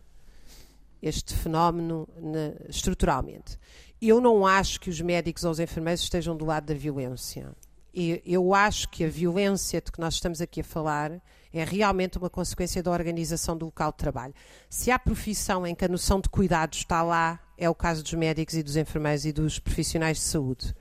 este 1.03 1.35
fenómeno 1.35 2.09
ne, 2.17 2.55
estruturalmente. 2.69 3.59
Eu 4.01 4.21
não 4.21 4.47
acho 4.47 4.81
que 4.81 4.89
os 4.89 5.01
médicos 5.01 5.45
ou 5.45 5.51
os 5.51 5.61
enfermeiros 5.61 6.03
estejam 6.03 6.37
do 6.37 6.47
lado 6.47 6.67
da 6.67 6.75
violência. 6.75 7.51
E 7.93 8.23
eu 8.25 8.55
acho 8.55 8.89
que 8.89 9.05
a 9.05 9.09
violência 9.09 9.81
de 9.81 9.91
que 9.91 10.01
nós 10.01 10.15
estamos 10.15 10.41
aqui 10.41 10.61
a 10.61 10.65
falar 10.65 11.21
é 11.53 11.65
realmente 11.65 12.17
uma 12.17 12.31
consequência 12.31 12.83
da 12.83 12.91
organização 12.91 13.57
do 13.57 13.67
local 13.67 13.91
de 13.91 13.99
trabalho. 13.99 14.35
Se 14.71 14.91
há 14.91 14.99
profissão 14.99 15.67
em 15.67 15.75
que 15.75 15.85
a 15.85 15.89
noção 15.89 16.21
de 16.21 16.29
cuidados 16.29 16.79
está 16.79 17.03
lá, 17.03 17.41
é 17.59 17.69
o 17.69 17.75
caso 17.75 18.03
dos 18.03 18.15
médicos 18.15 18.55
e 18.55 18.63
dos 18.63 18.77
enfermeiros 18.77 19.25
e 19.27 19.33
dos 19.33 19.59
profissionais 19.59 20.19
de 20.19 20.23
saúde. 20.23 20.75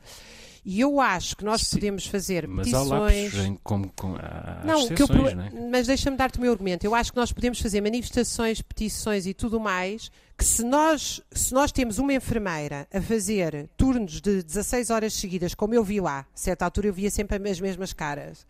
E 0.69 0.81
eu 0.81 0.99
acho 0.99 1.37
que 1.37 1.45
nós 1.45 1.61
Sim, 1.61 1.77
podemos 1.77 2.05
fazer 2.05 2.45
mas 2.45 2.69
petições. 2.69 3.33
Há 3.33 3.41
lá, 3.41 3.57
como, 3.63 3.89
com, 3.95 4.15
há 4.17 4.61
não, 4.65 4.79
exceções, 4.79 5.31
eu, 5.31 5.35
não 5.37 5.43
é? 5.43 5.69
mas 5.71 5.87
deixa-me 5.87 6.17
dar-te 6.17 6.37
o 6.37 6.41
meu 6.41 6.51
argumento. 6.51 6.83
Eu 6.83 6.93
acho 6.93 7.13
que 7.13 7.17
nós 7.17 7.31
podemos 7.31 7.61
fazer 7.61 7.79
manifestações, 7.79 8.61
petições 8.61 9.25
e 9.25 9.33
tudo 9.33 9.61
mais. 9.61 10.11
Que 10.37 10.43
se 10.43 10.65
nós, 10.65 11.21
se 11.31 11.53
nós 11.53 11.71
temos 11.71 11.99
uma 11.99 12.13
enfermeira 12.13 12.85
a 12.93 13.01
fazer 13.01 13.69
turnos 13.77 14.19
de 14.19 14.43
16 14.43 14.89
horas 14.89 15.13
seguidas, 15.13 15.55
como 15.55 15.73
eu 15.73 15.85
vi 15.85 16.01
lá, 16.01 16.19
a 16.19 16.25
certa 16.37 16.65
altura 16.65 16.87
eu 16.87 16.93
via 16.93 17.09
sempre 17.09 17.37
as 17.49 17.61
mesmas 17.61 17.93
caras. 17.93 18.45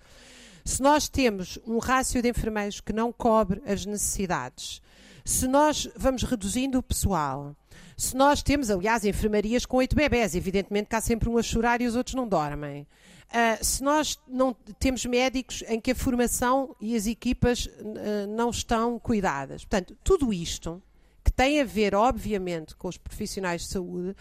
Se 0.66 0.82
nós 0.82 1.08
temos 1.08 1.60
um 1.68 1.78
rácio 1.78 2.20
de 2.20 2.30
enfermeiros 2.30 2.82
que 2.82 2.92
não 2.92 3.14
cobre 3.14 3.62
as 3.64 3.86
necessidades, 3.86 4.82
se 5.28 5.46
nós 5.46 5.90
vamos 5.94 6.24
reduzindo 6.24 6.80
o 6.80 6.82
pessoal, 6.82 7.54
se 7.98 8.16
nós 8.16 8.42
temos, 8.42 8.70
aliás, 8.70 9.04
enfermarias 9.04 9.66
com 9.66 9.76
oito 9.76 9.94
bebés, 9.94 10.36
evidentemente 10.36 10.88
que 10.88 10.96
há 10.96 11.02
sempre 11.02 11.28
um 11.28 11.38
a 11.38 11.44
chorar 11.44 11.82
e 11.82 11.86
os 11.86 11.98
outros 11.98 12.16
não 12.16 12.26
dormem. 12.26 12.88
Uh, 13.28 13.62
se 13.62 13.84
nós 13.84 14.18
não 14.26 14.56
temos 14.80 15.06
médicos 15.06 15.66
em 15.68 15.82
que 15.82 15.92
a 15.92 15.96
formação 15.96 16.74
e 16.80 16.96
as 16.96 17.08
equipas 17.08 17.66
uh, 17.66 18.26
não 18.30 18.50
estão 18.52 18.98
cuidadas. 18.98 19.66
Portanto, 19.66 19.98
tudo 20.02 20.32
isto, 20.32 20.82
que 21.22 21.32
tem 21.34 21.60
a 21.60 21.66
ver, 21.66 21.94
obviamente, 21.94 22.74
com 22.74 22.88
os 22.88 22.96
profissionais 22.96 23.64
de 23.64 23.68
saúde, 23.68 24.16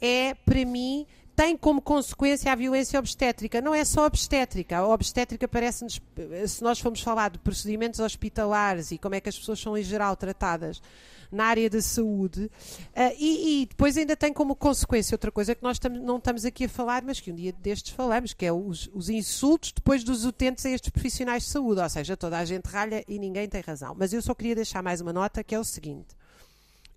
é, 0.00 0.32
para 0.32 0.64
mim, 0.64 1.06
tem 1.38 1.56
como 1.56 1.80
consequência 1.80 2.50
a 2.50 2.54
violência 2.56 2.98
obstétrica. 2.98 3.60
Não 3.60 3.72
é 3.72 3.84
só 3.84 4.04
obstétrica. 4.04 4.78
A 4.78 4.88
obstétrica 4.88 5.46
parece-nos, 5.46 6.00
se 6.48 6.64
nós 6.64 6.80
formos 6.80 7.00
falar 7.00 7.30
de 7.30 7.38
procedimentos 7.38 8.00
hospitalares 8.00 8.90
e 8.90 8.98
como 8.98 9.14
é 9.14 9.20
que 9.20 9.28
as 9.28 9.38
pessoas 9.38 9.60
são 9.60 9.78
em 9.78 9.84
geral 9.84 10.16
tratadas 10.16 10.82
na 11.30 11.44
área 11.44 11.70
da 11.70 11.80
saúde, 11.80 12.46
uh, 12.46 13.14
e, 13.18 13.62
e, 13.62 13.66
depois 13.66 13.98
ainda 13.98 14.16
tem 14.16 14.32
como 14.32 14.56
consequência 14.56 15.14
outra 15.14 15.30
coisa 15.30 15.54
que 15.54 15.62
nós 15.62 15.78
tam 15.78 15.92
não 15.92 16.16
estamos 16.16 16.46
aqui 16.46 16.64
a 16.64 16.68
falar, 16.70 17.02
mas 17.02 17.20
que 17.20 17.30
um 17.30 17.34
dia 17.34 17.52
destes 17.52 17.92
falamos, 17.92 18.32
que 18.32 18.46
é 18.46 18.52
os, 18.52 18.88
os 18.94 19.10
insultos 19.10 19.70
depois 19.72 20.02
dos 20.02 20.24
utentes 20.24 20.64
a 20.64 20.70
estes 20.70 20.88
profissionais 20.88 21.42
de 21.42 21.50
saúde, 21.50 21.82
ou 21.82 21.88
seja, 21.88 22.16
toda 22.16 22.38
a 22.38 22.44
gente 22.46 22.64
ralha 22.64 23.04
e 23.06 23.18
ninguém 23.18 23.46
tem 23.46 23.60
razão. 23.60 23.94
Mas 23.96 24.14
eu 24.14 24.22
só 24.22 24.34
queria 24.34 24.54
deixar 24.54 24.82
mais 24.82 25.02
uma 25.02 25.12
nota 25.12 25.44
que 25.44 25.54
é 25.54 25.60
o 25.60 25.64
seguinte. 25.64 26.16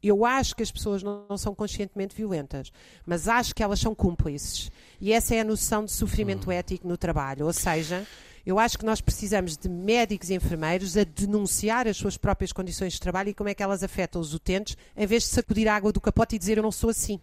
Eu 0.03 0.25
acho 0.25 0.55
que 0.55 0.63
as 0.63 0.71
pessoas 0.71 1.03
não, 1.03 1.25
não, 1.29 1.37
são 1.37 1.53
conscientemente 1.53 2.15
violentas, 2.15 2.71
mas 3.05 3.27
acho 3.27 3.53
que 3.53 3.61
elas 3.61 3.79
são 3.79 3.93
cúmplices. 3.93 4.71
E 4.99 5.13
essa 5.13 5.35
é 5.35 5.41
a 5.41 5.45
noção 5.45 5.85
de 5.85 5.91
sofrimento 5.91 6.49
hum. 6.49 6.51
ético 6.51 6.87
no 6.87 6.97
trabalho. 6.97 7.45
Ou 7.45 7.53
seja, 7.53 8.05
eu 8.45 8.57
acho 8.57 8.77
que 8.77 8.85
nós 8.85 8.99
precisamos 8.99 9.55
de 9.55 9.69
médicos 9.69 10.29
e 10.29 10.33
enfermeiros 10.33 10.97
a 10.97 11.03
denunciar 11.03 11.87
as 11.87 11.97
suas 11.97 12.17
próprias 12.17 12.51
condições 12.51 12.93
de 12.93 12.99
trabalho 12.99 13.29
e 13.29 13.33
como 13.33 13.49
é 13.49 13.53
que 13.53 13.61
elas 13.61 13.83
afetam 13.83 14.19
os 14.19 14.33
utentes, 14.33 14.75
em 14.97 15.05
vez 15.05 15.23
de 15.23 15.29
sacudir 15.29 15.67
a 15.67 15.75
água 15.75 15.91
do 15.91 16.01
capote 16.01 16.35
e 16.35 16.39
dizer 16.39 16.57
eu 16.57 16.63
não 16.63 16.71
sou 16.71 16.89
assim. 16.89 17.19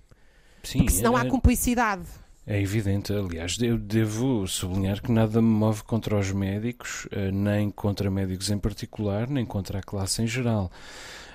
Sim, 0.62 0.79
Porque 0.79 0.93
senão 0.93 1.19
é... 1.19 1.21
há 1.21 1.25
cumplicidade. 1.29 2.03
É 2.47 2.59
evidente, 2.59 3.12
aliás, 3.12 3.59
eu 3.61 3.77
devo 3.77 4.47
sublinhar 4.47 5.03
que 5.03 5.12
nada 5.12 5.43
me 5.43 5.49
move 5.49 5.83
contra 5.83 6.17
os 6.17 6.33
médicos, 6.33 7.07
eh, 7.11 7.31
nem 7.31 7.71
contra 7.71 8.11
médicos 8.11 8.49
em 8.49 8.57
particular, 8.57 9.29
nem 9.29 9.45
contra 9.45 9.81
a 9.81 9.83
classe 9.83 10.23
em 10.23 10.27
geral. 10.27 10.71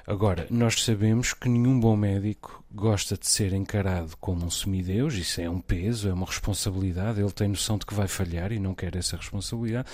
Agora, 0.06 0.46
nós 0.50 0.84
sabemos 0.84 1.34
que 1.34 1.48
nenhum 1.48 1.80
bom 1.80 1.96
médico 1.96 2.62
gosta 2.70 3.18
de 3.18 3.26
ser 3.26 3.54
encarado 3.54 4.18
como 4.18 4.46
um 4.46 4.50
semideus, 4.50 5.14
isso 5.14 5.40
é 5.40 5.50
um 5.50 5.62
peso, 5.62 6.10
é 6.10 6.14
uma 6.14 6.26
responsabilidade, 6.26 7.22
ele 7.22 7.32
tem 7.32 7.48
noção 7.48 7.78
de 7.78 7.86
que 7.86 7.94
vai 7.94 8.08
falhar 8.08 8.52
e 8.52 8.60
não 8.60 8.76
quer 8.76 8.98
essa 8.98 9.16
responsabilidade, 9.16 9.88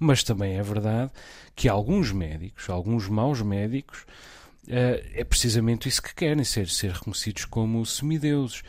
mas 0.00 0.24
também 0.24 0.58
é 0.58 0.62
verdade 0.62 1.12
que 1.54 1.68
alguns 1.68 2.10
médicos, 2.10 2.68
alguns 2.68 3.08
maus 3.08 3.40
médicos, 3.40 4.00
uh, 4.66 4.98
é 5.14 5.22
precisamente 5.22 5.88
isso 5.88 6.02
que 6.02 6.12
querem, 6.12 6.42
ser, 6.42 6.68
ser 6.68 6.90
reconhecidos 6.90 7.44
como 7.44 7.86
semideuses. 7.86 8.62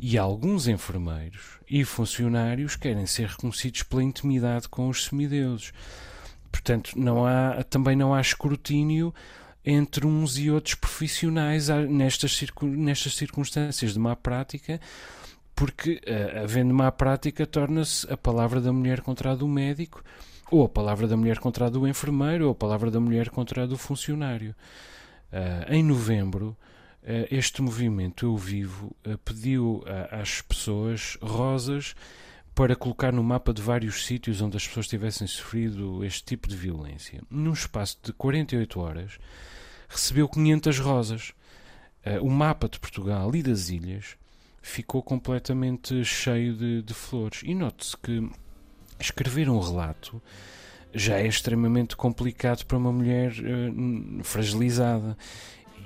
E 0.00 0.16
alguns 0.16 0.68
enfermeiros 0.68 1.58
e 1.68 1.84
funcionários 1.84 2.76
querem 2.76 3.04
ser 3.04 3.30
reconhecidos 3.30 3.82
pela 3.82 4.04
intimidade 4.04 4.68
com 4.68 4.88
os 4.88 5.06
semideuses. 5.06 5.72
Portanto, 6.52 6.92
não 6.96 7.26
há, 7.26 7.64
também 7.64 7.96
não 7.96 8.14
há 8.14 8.20
escrutínio 8.20 9.12
entre 9.70 10.06
uns 10.06 10.38
e 10.38 10.50
outros 10.50 10.74
profissionais 10.74 11.68
nestas, 11.68 12.42
nestas 12.62 13.14
circunstâncias 13.14 13.92
de 13.92 13.98
má 13.98 14.16
prática, 14.16 14.80
porque 15.54 16.00
uh, 16.06 16.42
havendo 16.42 16.72
má 16.72 16.90
prática 16.90 17.46
torna-se 17.46 18.10
a 18.10 18.16
palavra 18.16 18.62
da 18.62 18.72
mulher 18.72 19.02
contra 19.02 19.32
a 19.32 19.34
do 19.34 19.46
médico, 19.46 20.02
ou 20.50 20.64
a 20.64 20.68
palavra 20.70 21.06
da 21.06 21.18
mulher 21.18 21.38
contra 21.38 21.66
a 21.66 21.68
do 21.68 21.86
enfermeiro, 21.86 22.46
ou 22.46 22.52
a 22.52 22.54
palavra 22.54 22.90
da 22.90 22.98
mulher 22.98 23.28
contra 23.28 23.64
a 23.64 23.66
do 23.66 23.76
funcionário. 23.76 24.54
Uh, 25.30 25.70
em 25.70 25.84
novembro, 25.84 26.56
uh, 27.02 27.28
este 27.30 27.60
movimento 27.60 28.24
Eu 28.24 28.38
Vivo 28.38 28.96
pediu 29.22 29.84
às 30.10 30.40
pessoas 30.40 31.18
rosas 31.20 31.94
para 32.54 32.74
colocar 32.74 33.12
no 33.12 33.22
mapa 33.22 33.52
de 33.52 33.60
vários 33.60 34.06
sítios 34.06 34.40
onde 34.40 34.56
as 34.56 34.66
pessoas 34.66 34.88
tivessem 34.88 35.26
sofrido 35.26 36.02
este 36.02 36.24
tipo 36.24 36.48
de 36.48 36.56
violência. 36.56 37.22
Num 37.30 37.52
espaço 37.52 37.98
de 38.02 38.12
48 38.14 38.80
horas, 38.80 39.18
recebeu 39.88 40.28
500 40.28 40.78
rosas. 40.78 41.32
Uh, 42.06 42.24
o 42.24 42.30
mapa 42.30 42.68
de 42.68 42.78
Portugal 42.78 43.34
e 43.34 43.42
das 43.42 43.70
ilhas 43.70 44.16
ficou 44.62 45.02
completamente 45.02 46.04
cheio 46.04 46.54
de, 46.54 46.82
de 46.82 46.94
flores. 46.94 47.40
E 47.44 47.54
note-se 47.54 47.96
que 47.96 48.28
escrever 49.00 49.48
um 49.48 49.58
relato 49.58 50.20
já 50.92 51.18
é 51.18 51.26
extremamente 51.26 51.96
complicado 51.96 52.64
para 52.64 52.76
uma 52.76 52.92
mulher 52.92 53.32
uh, 53.32 54.24
fragilizada 54.24 55.16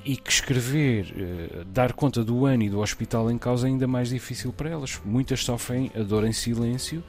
e 0.04 0.16
que 0.16 0.30
escrever, 0.30 1.06
uh, 1.12 1.64
dar 1.66 1.92
conta 1.92 2.24
do 2.24 2.44
ano 2.44 2.64
e 2.64 2.70
do 2.70 2.80
hospital 2.80 3.30
em 3.30 3.38
causa 3.38 3.66
é 3.66 3.70
ainda 3.70 3.86
mais 3.86 4.08
difícil 4.08 4.52
para 4.52 4.70
elas. 4.70 5.00
Muitas 5.04 5.44
sofrem 5.44 5.90
a 5.94 6.02
dor 6.02 6.26
em 6.26 6.32
silêncio 6.32 7.02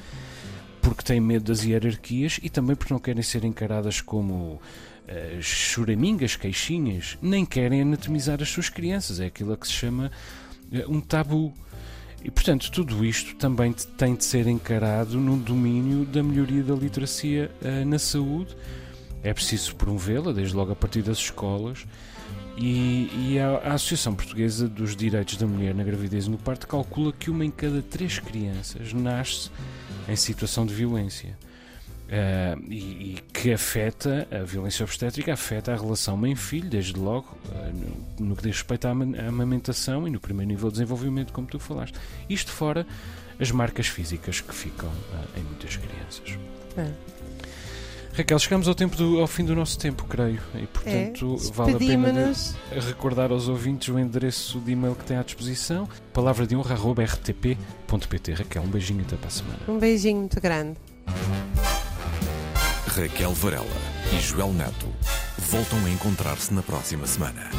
porque 0.81 1.01
têm 1.01 1.19
medo 1.19 1.45
das 1.45 1.63
hierarquias 1.63 2.39
e 2.43 2.49
também 2.49 2.75
porque 2.75 2.93
não 2.93 2.99
querem 2.99 3.23
ser 3.23 3.45
encaradas 3.45 4.01
como 4.01 4.61
uh, 5.07 5.41
choramingas, 5.41 6.35
queixinhas, 6.35 7.17
nem 7.21 7.45
querem 7.45 7.81
anatomizar 7.81 8.41
as 8.41 8.49
suas 8.49 8.69
crianças. 8.69 9.19
É 9.19 9.25
aquilo 9.25 9.55
que 9.57 9.67
se 9.67 9.73
chama 9.73 10.11
uh, 10.71 10.91
um 10.91 11.01
tabu. 11.01 11.53
E, 12.23 12.31
portanto, 12.31 12.71
tudo 12.71 13.03
isto 13.03 13.35
também 13.35 13.73
tem 13.97 14.15
de 14.15 14.23
ser 14.23 14.47
encarado 14.47 15.19
no 15.19 15.35
domínio 15.37 16.05
da 16.05 16.23
melhoria 16.23 16.63
da 16.63 16.73
literacia 16.73 17.51
uh, 17.61 17.85
na 17.85 17.99
saúde. 17.99 18.55
É 19.21 19.33
preciso 19.33 19.75
promovê-la, 19.75 20.31
desde 20.31 20.55
logo 20.55 20.71
a 20.71 20.75
partir 20.75 21.01
das 21.01 21.17
escolas. 21.17 21.85
E, 22.57 23.09
e 23.15 23.39
a, 23.39 23.57
a, 23.57 23.73
Associação 23.73 24.13
Portuguesa 24.13 24.67
dos 24.67 24.95
Direitos 24.95 25.37
da 25.37 25.47
Mulher 25.47 25.73
na 25.73 25.83
Gravidez 25.83 26.27
e 26.27 26.29
no 26.29 26.37
Parto 26.37 26.67
calcula 26.67 27.11
que 27.11 27.31
uma 27.31 27.43
em 27.43 27.49
cada 27.49 27.81
três 27.81 28.19
crianças 28.19 28.93
nasce 28.93 29.49
em 30.07 30.15
situação 30.15 30.65
de 30.65 30.73
violência. 30.73 31.35
Uh, 32.13 32.61
e, 32.69 32.75
e, 32.75 33.23
que 33.33 33.51
afeta 33.51 34.27
a 34.29 34.43
violência 34.43 34.83
obstétrica, 34.83 35.33
afeta 35.33 35.73
a 35.73 35.75
relação 35.75 36.15
mãe-filho, 36.15 36.69
desde 36.69 36.93
logo, 36.93 37.35
uh, 37.47 38.19
no, 38.19 38.27
no, 38.27 38.35
que 38.35 38.43
diz 38.43 38.57
respeito 38.57 38.87
à 38.87 38.91
amamentação 38.91 40.07
e 40.07 40.11
no 40.11 40.19
primeiro 40.19 40.49
nível 40.49 40.69
de 40.69 40.73
desenvolvimento, 40.73 41.33
como 41.33 41.47
tu 41.47 41.57
falaste. 41.57 41.97
Isto 42.29 42.51
fora 42.51 42.85
as 43.39 43.49
marcas 43.49 43.87
físicas 43.87 44.41
que 44.41 44.53
ficam 44.53 44.89
uh, 44.89 45.39
em 45.39 45.41
muitas 45.41 45.75
crianças. 45.75 46.37
É. 46.77 46.91
Raquel, 48.13 48.37
chegamos 48.37 48.67
ao, 48.67 48.75
tempo 48.75 48.95
do, 48.95 49.19
ao 49.19 49.25
fim 49.25 49.43
do 49.43 49.55
nosso 49.55 49.79
tempo, 49.79 50.03
creio, 50.03 50.39
e 50.53 50.67
portanto 50.67 51.35
é. 51.35 51.51
vale 51.51 51.73
a 51.73 51.79
pena 51.79 52.33
recordar 52.87 53.31
aos 53.31 53.47
ouvintes 53.47 53.87
o 53.87 53.97
endereço 53.97 54.59
de 54.59 54.73
e-mail 54.73 54.93
que 54.93 55.03
tem 55.03 55.17
à 55.17 55.23
disposição, 55.23 55.89
palavra 56.13 56.45
de 56.45 56.55
honra, 56.55 56.75
rtp.pt. 56.75 58.33
Raquel, 58.33 58.61
um 58.61 58.67
beijinho 58.67 59.01
até 59.01 59.15
para 59.15 59.27
a 59.27 59.31
semana. 59.31 59.59
Um 59.67 59.79
beijinho 59.79 60.19
muito 60.19 60.39
grande. 60.39 60.77
Raquel 62.95 63.33
Varela 63.33 63.65
e 64.15 64.21
Joel 64.21 64.53
Neto 64.53 64.87
voltam 65.49 65.83
a 65.83 65.89
encontrar-se 65.89 66.53
na 66.53 66.61
próxima 66.61 67.07
semana. 67.07 67.49